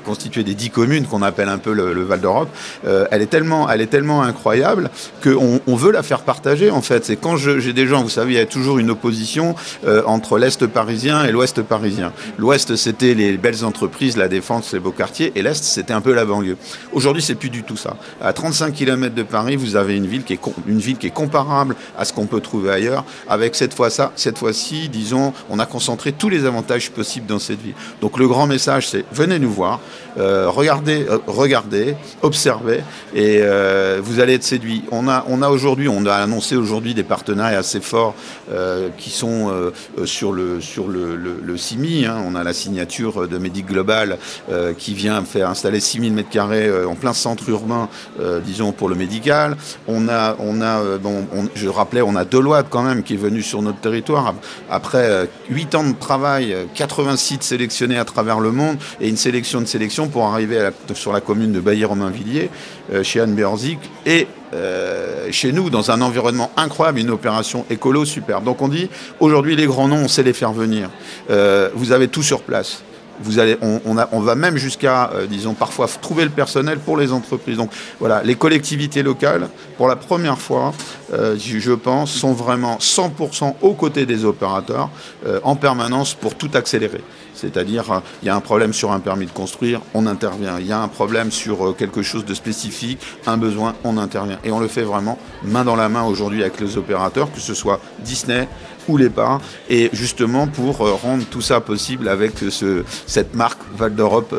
constituée 0.05 0.43
des 0.43 0.53
dix 0.53 0.69
communes 0.69 1.05
qu'on 1.07 1.23
appelle 1.23 1.49
un 1.49 1.57
peu 1.57 1.73
le, 1.73 2.03
Val 2.03 2.21
d'Europe, 2.21 2.49
euh, 2.85 3.07
elle, 3.09 3.23
est 3.23 3.27
tellement, 3.27 3.67
elle 3.69 3.81
est 3.81 3.87
tellement 3.87 4.21
incroyable 4.21 4.91
qu'on 5.23 5.59
on 5.65 5.75
veut 5.75 5.91
la 5.91 6.03
faire 6.03 6.21
partager 6.21 6.69
en 6.69 6.81
fait. 6.81 7.03
C'est 7.05 7.15
quand 7.15 7.35
j'ai 7.35 7.73
des 7.73 7.87
gens, 7.87 8.03
vous 8.03 8.09
savez, 8.09 8.33
il 8.33 8.37
y 8.37 8.39
a 8.39 8.45
toujours 8.45 8.77
une 8.77 8.91
opposition 8.91 9.55
euh, 9.87 10.03
entre 10.05 10.37
l'Est 10.37 10.67
parisien 10.67 11.25
et 11.25 11.31
l'Ouest 11.31 11.63
parisien. 11.63 12.13
L'Ouest, 12.37 12.75
c'était 12.75 13.15
les 13.15 13.37
belles 13.37 13.65
entreprises, 13.65 14.17
la 14.17 14.27
défense, 14.27 14.71
les 14.71 14.79
beaux 14.79 14.91
quartiers, 14.91 15.31
et 15.35 15.41
l'Est, 15.41 15.63
c'était 15.63 15.93
un 15.93 16.01
peu 16.01 16.13
la 16.13 16.25
banlieue. 16.25 16.57
Aujourd'hui, 16.93 17.23
c'est 17.23 17.35
plus 17.35 17.49
du 17.49 17.63
tout 17.63 17.77
ça. 17.77 17.97
À 18.21 18.33
35 18.33 18.73
km 18.73 19.15
de 19.15 19.23
Paris, 19.23 19.55
vous 19.55 19.75
avez 19.75 19.97
une 19.97 20.05
ville 20.05 20.23
qui 20.23 20.33
est, 20.33 20.39
une 20.67 20.79
ville 20.79 20.97
qui 20.97 21.07
est 21.07 21.11
comparable 21.11 21.75
à 21.97 22.05
ce 22.05 22.13
qu'on 22.13 22.27
peut 22.27 22.41
trouver 22.41 22.69
ailleurs, 22.69 23.03
avec 23.27 23.55
cette 23.55 23.73
fois 23.73 23.89
ça, 23.89 24.11
cette 24.27 24.39
fois-ci, 24.39 24.89
disons, 24.89 25.31
on 25.49 25.57
a 25.57 25.65
concentré 25.65 26.11
tous 26.11 26.27
les 26.27 26.43
avantages 26.43 26.91
possibles 26.91 27.27
dans 27.27 27.39
cette 27.39 27.61
ville. 27.61 27.75
Donc 28.01 28.19
le 28.19 28.27
grand 28.27 28.45
message, 28.45 28.89
c'est 28.89 29.05
venez 29.13 29.39
nous 29.39 29.49
voir, 29.49 29.79
euh, 30.17 30.49
regardez, 30.49 31.05
euh, 31.09 31.19
regardez, 31.27 31.95
observez, 32.23 32.81
et 33.13 33.39
euh, 33.41 34.01
vous 34.03 34.19
allez 34.19 34.33
être 34.33 34.43
séduit. 34.43 34.83
On 34.91 35.07
a, 35.07 35.23
on 35.29 35.41
a 35.41 35.49
aujourd'hui, 35.49 35.87
on 35.87 36.05
a 36.05 36.15
annoncé 36.15 36.57
aujourd'hui 36.57 36.93
des 36.93 37.03
partenariats 37.03 37.59
assez 37.59 37.79
forts 37.79 38.15
qui 38.97 39.11
sont 39.11 39.71
sur 40.05 40.31
le 40.31 40.59
sur 40.61 40.87
le, 40.87 41.15
le, 41.15 41.57
CIMI. 41.57 42.05
Hein. 42.05 42.21
On 42.25 42.35
a 42.35 42.43
la 42.43 42.53
signature 42.53 43.27
de 43.27 43.37
Medic 43.37 43.67
Global 43.67 44.17
qui 44.77 44.93
vient 44.93 45.23
faire 45.23 45.49
installer 45.49 45.79
6000 45.79 46.13
mètres 46.13 46.29
carrés 46.29 46.69
en 46.85 46.95
plein 46.95 47.13
centre 47.13 47.49
urbain, 47.49 47.89
disons 48.45 48.71
pour 48.71 48.89
le 48.89 48.95
médical. 48.95 49.57
On 49.87 50.07
a, 50.07 50.35
on 50.39 50.61
a, 50.61 50.97
bon, 50.97 51.27
je 51.55 51.67
rappelais, 51.67 52.01
on 52.01 52.15
a 52.15 52.25
Deloitte 52.25 52.67
quand 52.69 52.83
même 52.83 53.03
qui 53.03 53.13
est 53.13 53.17
venu 53.17 53.41
sur 53.41 53.61
notre 53.61 53.79
territoire 53.79 54.16
après 54.69 55.29
8 55.49 55.75
ans 55.75 55.83
de 55.83 55.93
travail, 55.93 56.55
80 56.75 57.17
sites 57.17 57.43
sélectionnés 57.43 57.97
à 57.97 58.05
travers 58.05 58.39
le 58.39 58.51
monde 58.51 58.77
et 58.99 59.09
une 59.09 59.17
sélection 59.17 59.61
de 59.61 59.65
sélection 59.65 60.07
pour 60.07 60.25
arriver 60.25 60.69
sur 60.93 61.13
la 61.13 61.21
commune 61.21 61.51
de 61.51 61.59
Bailly-Romainvilliers, 61.59 62.49
euh, 62.93 63.03
chez 63.03 63.19
Anne 63.19 63.35
Berzik, 63.35 63.79
et 64.05 64.27
euh, 64.53 65.27
chez 65.31 65.51
nous, 65.51 65.69
dans 65.69 65.91
un 65.91 66.01
environnement 66.01 66.51
incroyable, 66.55 66.99
une 66.99 67.09
opération 67.09 67.65
écolo 67.69 68.05
superbe. 68.05 68.43
Donc 68.45 68.61
on 68.61 68.67
dit, 68.67 68.89
aujourd'hui, 69.19 69.55
les 69.55 69.65
grands 69.65 69.87
noms, 69.87 70.03
on 70.03 70.07
sait 70.07 70.23
les 70.23 70.33
faire 70.33 70.53
venir. 70.53 70.89
Euh, 71.29 71.69
vous 71.73 71.91
avez 71.91 72.07
tout 72.07 72.23
sur 72.23 72.41
place. 72.41 72.83
Vous 73.19 73.39
allez, 73.39 73.57
on, 73.61 73.81
on, 73.85 74.19
va 74.19 74.35
même 74.35 74.57
jusqu'à, 74.57 75.11
disons, 75.29 75.53
parfois 75.53 75.87
trouver 75.87 76.23
le 76.23 76.29
personnel 76.29 76.79
pour 76.79 76.97
les 76.97 77.11
entreprises. 77.11 77.57
Donc 77.57 77.71
voilà, 77.99 78.21
les 78.23 78.35
collectivités 78.35 79.03
locales, 79.03 79.49
pour 79.77 79.87
la 79.87 79.95
première 79.95 80.37
fois, 80.37 80.73
je 81.11 81.73
pense, 81.73 82.11
sont 82.11 82.33
vraiment 82.33 82.77
100% 82.77 83.55
aux 83.61 83.73
côtés 83.73 84.05
des 84.05 84.25
opérateurs 84.25 84.89
en 85.43 85.55
permanence 85.55 86.13
pour 86.13 86.35
tout 86.35 86.51
accélérer. 86.53 87.01
C'est-à-dire, 87.37 87.91
euh, 87.91 87.99
il 88.23 88.25
y 88.25 88.29
a 88.29 88.35
un 88.35 88.41
problème 88.41 88.73
sur 88.73 88.91
un 88.91 88.99
permis 88.99 89.25
de 89.25 89.31
construire, 89.31 89.81
on 89.93 90.05
intervient. 90.05 90.59
Il 90.59 90.67
y 90.67 90.71
a 90.71 90.81
un 90.81 90.87
problème 90.87 91.31
sur 91.31 91.67
euh, 91.67 91.73
quelque 91.73 92.01
chose 92.01 92.25
de 92.25 92.33
spécifique, 92.33 92.99
un 93.25 93.37
besoin, 93.37 93.75
on 93.83 93.97
intervient. 93.97 94.39
Et 94.43 94.51
on 94.51 94.59
le 94.59 94.67
fait 94.67 94.83
vraiment 94.83 95.17
main 95.43 95.63
dans 95.63 95.75
la 95.75 95.89
main 95.89 96.03
aujourd'hui 96.03 96.41
avec 96.41 96.59
les 96.59 96.77
opérateurs, 96.77 97.31
que 97.31 97.39
ce 97.39 97.53
soit 97.53 97.79
Disney, 97.99 98.47
ou 98.87 98.95
les 98.95 99.09
pas, 99.09 99.41
et 99.69 99.89
justement 99.91 100.47
pour 100.47 100.79
euh, 100.81 100.93
rendre 100.93 101.25
tout 101.25 101.41
ça 101.41 101.59
possible 101.59 102.07
avec 102.07 102.37
ce, 102.49 102.85
cette 103.05 103.35
marque 103.35 103.59
Val 103.75 103.93
d'Europe 103.93 104.33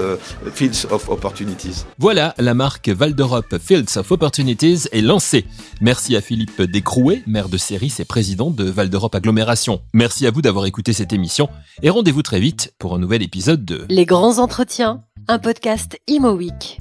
Fields 0.55 0.87
of 0.91 1.11
Opportunities. 1.11 1.85
Voilà, 1.99 2.35
la 2.39 2.55
marque 2.55 2.89
Val 2.89 3.15
d'Europe 3.15 3.57
Fields 3.61 3.99
of 3.99 4.11
Opportunities 4.11 4.89
est 4.91 5.03
lancée. 5.03 5.45
Merci 5.83 6.17
à 6.17 6.23
Philippe 6.23 6.63
Descrouet, 6.63 7.23
maire 7.27 7.51
de 7.51 7.59
Séris 7.59 7.95
et 7.99 8.07
président 8.07 8.51
de 8.51 8.65
Val 8.65 8.89
d'Europe 8.89 9.15
Agglomération. 9.15 9.83
Merci 9.93 10.27
à 10.27 10.31
vous 10.31 10.41
d'avoir 10.41 10.65
écouté 10.65 10.95
cette 10.95 11.13
émission 11.13 11.49
et 11.83 11.91
rendez-vous 11.91 12.23
très 12.23 12.41
vite 12.41 12.73
un 12.95 12.99
nouvel 12.99 13.23
épisode 13.23 13.65
de 13.65 13.87
Les 13.89 14.07
grands 14.07 14.39
entretiens, 14.39 15.03
un 15.29 15.39
podcast 15.39 15.99
Imo 16.07 16.33
Week. 16.33 16.79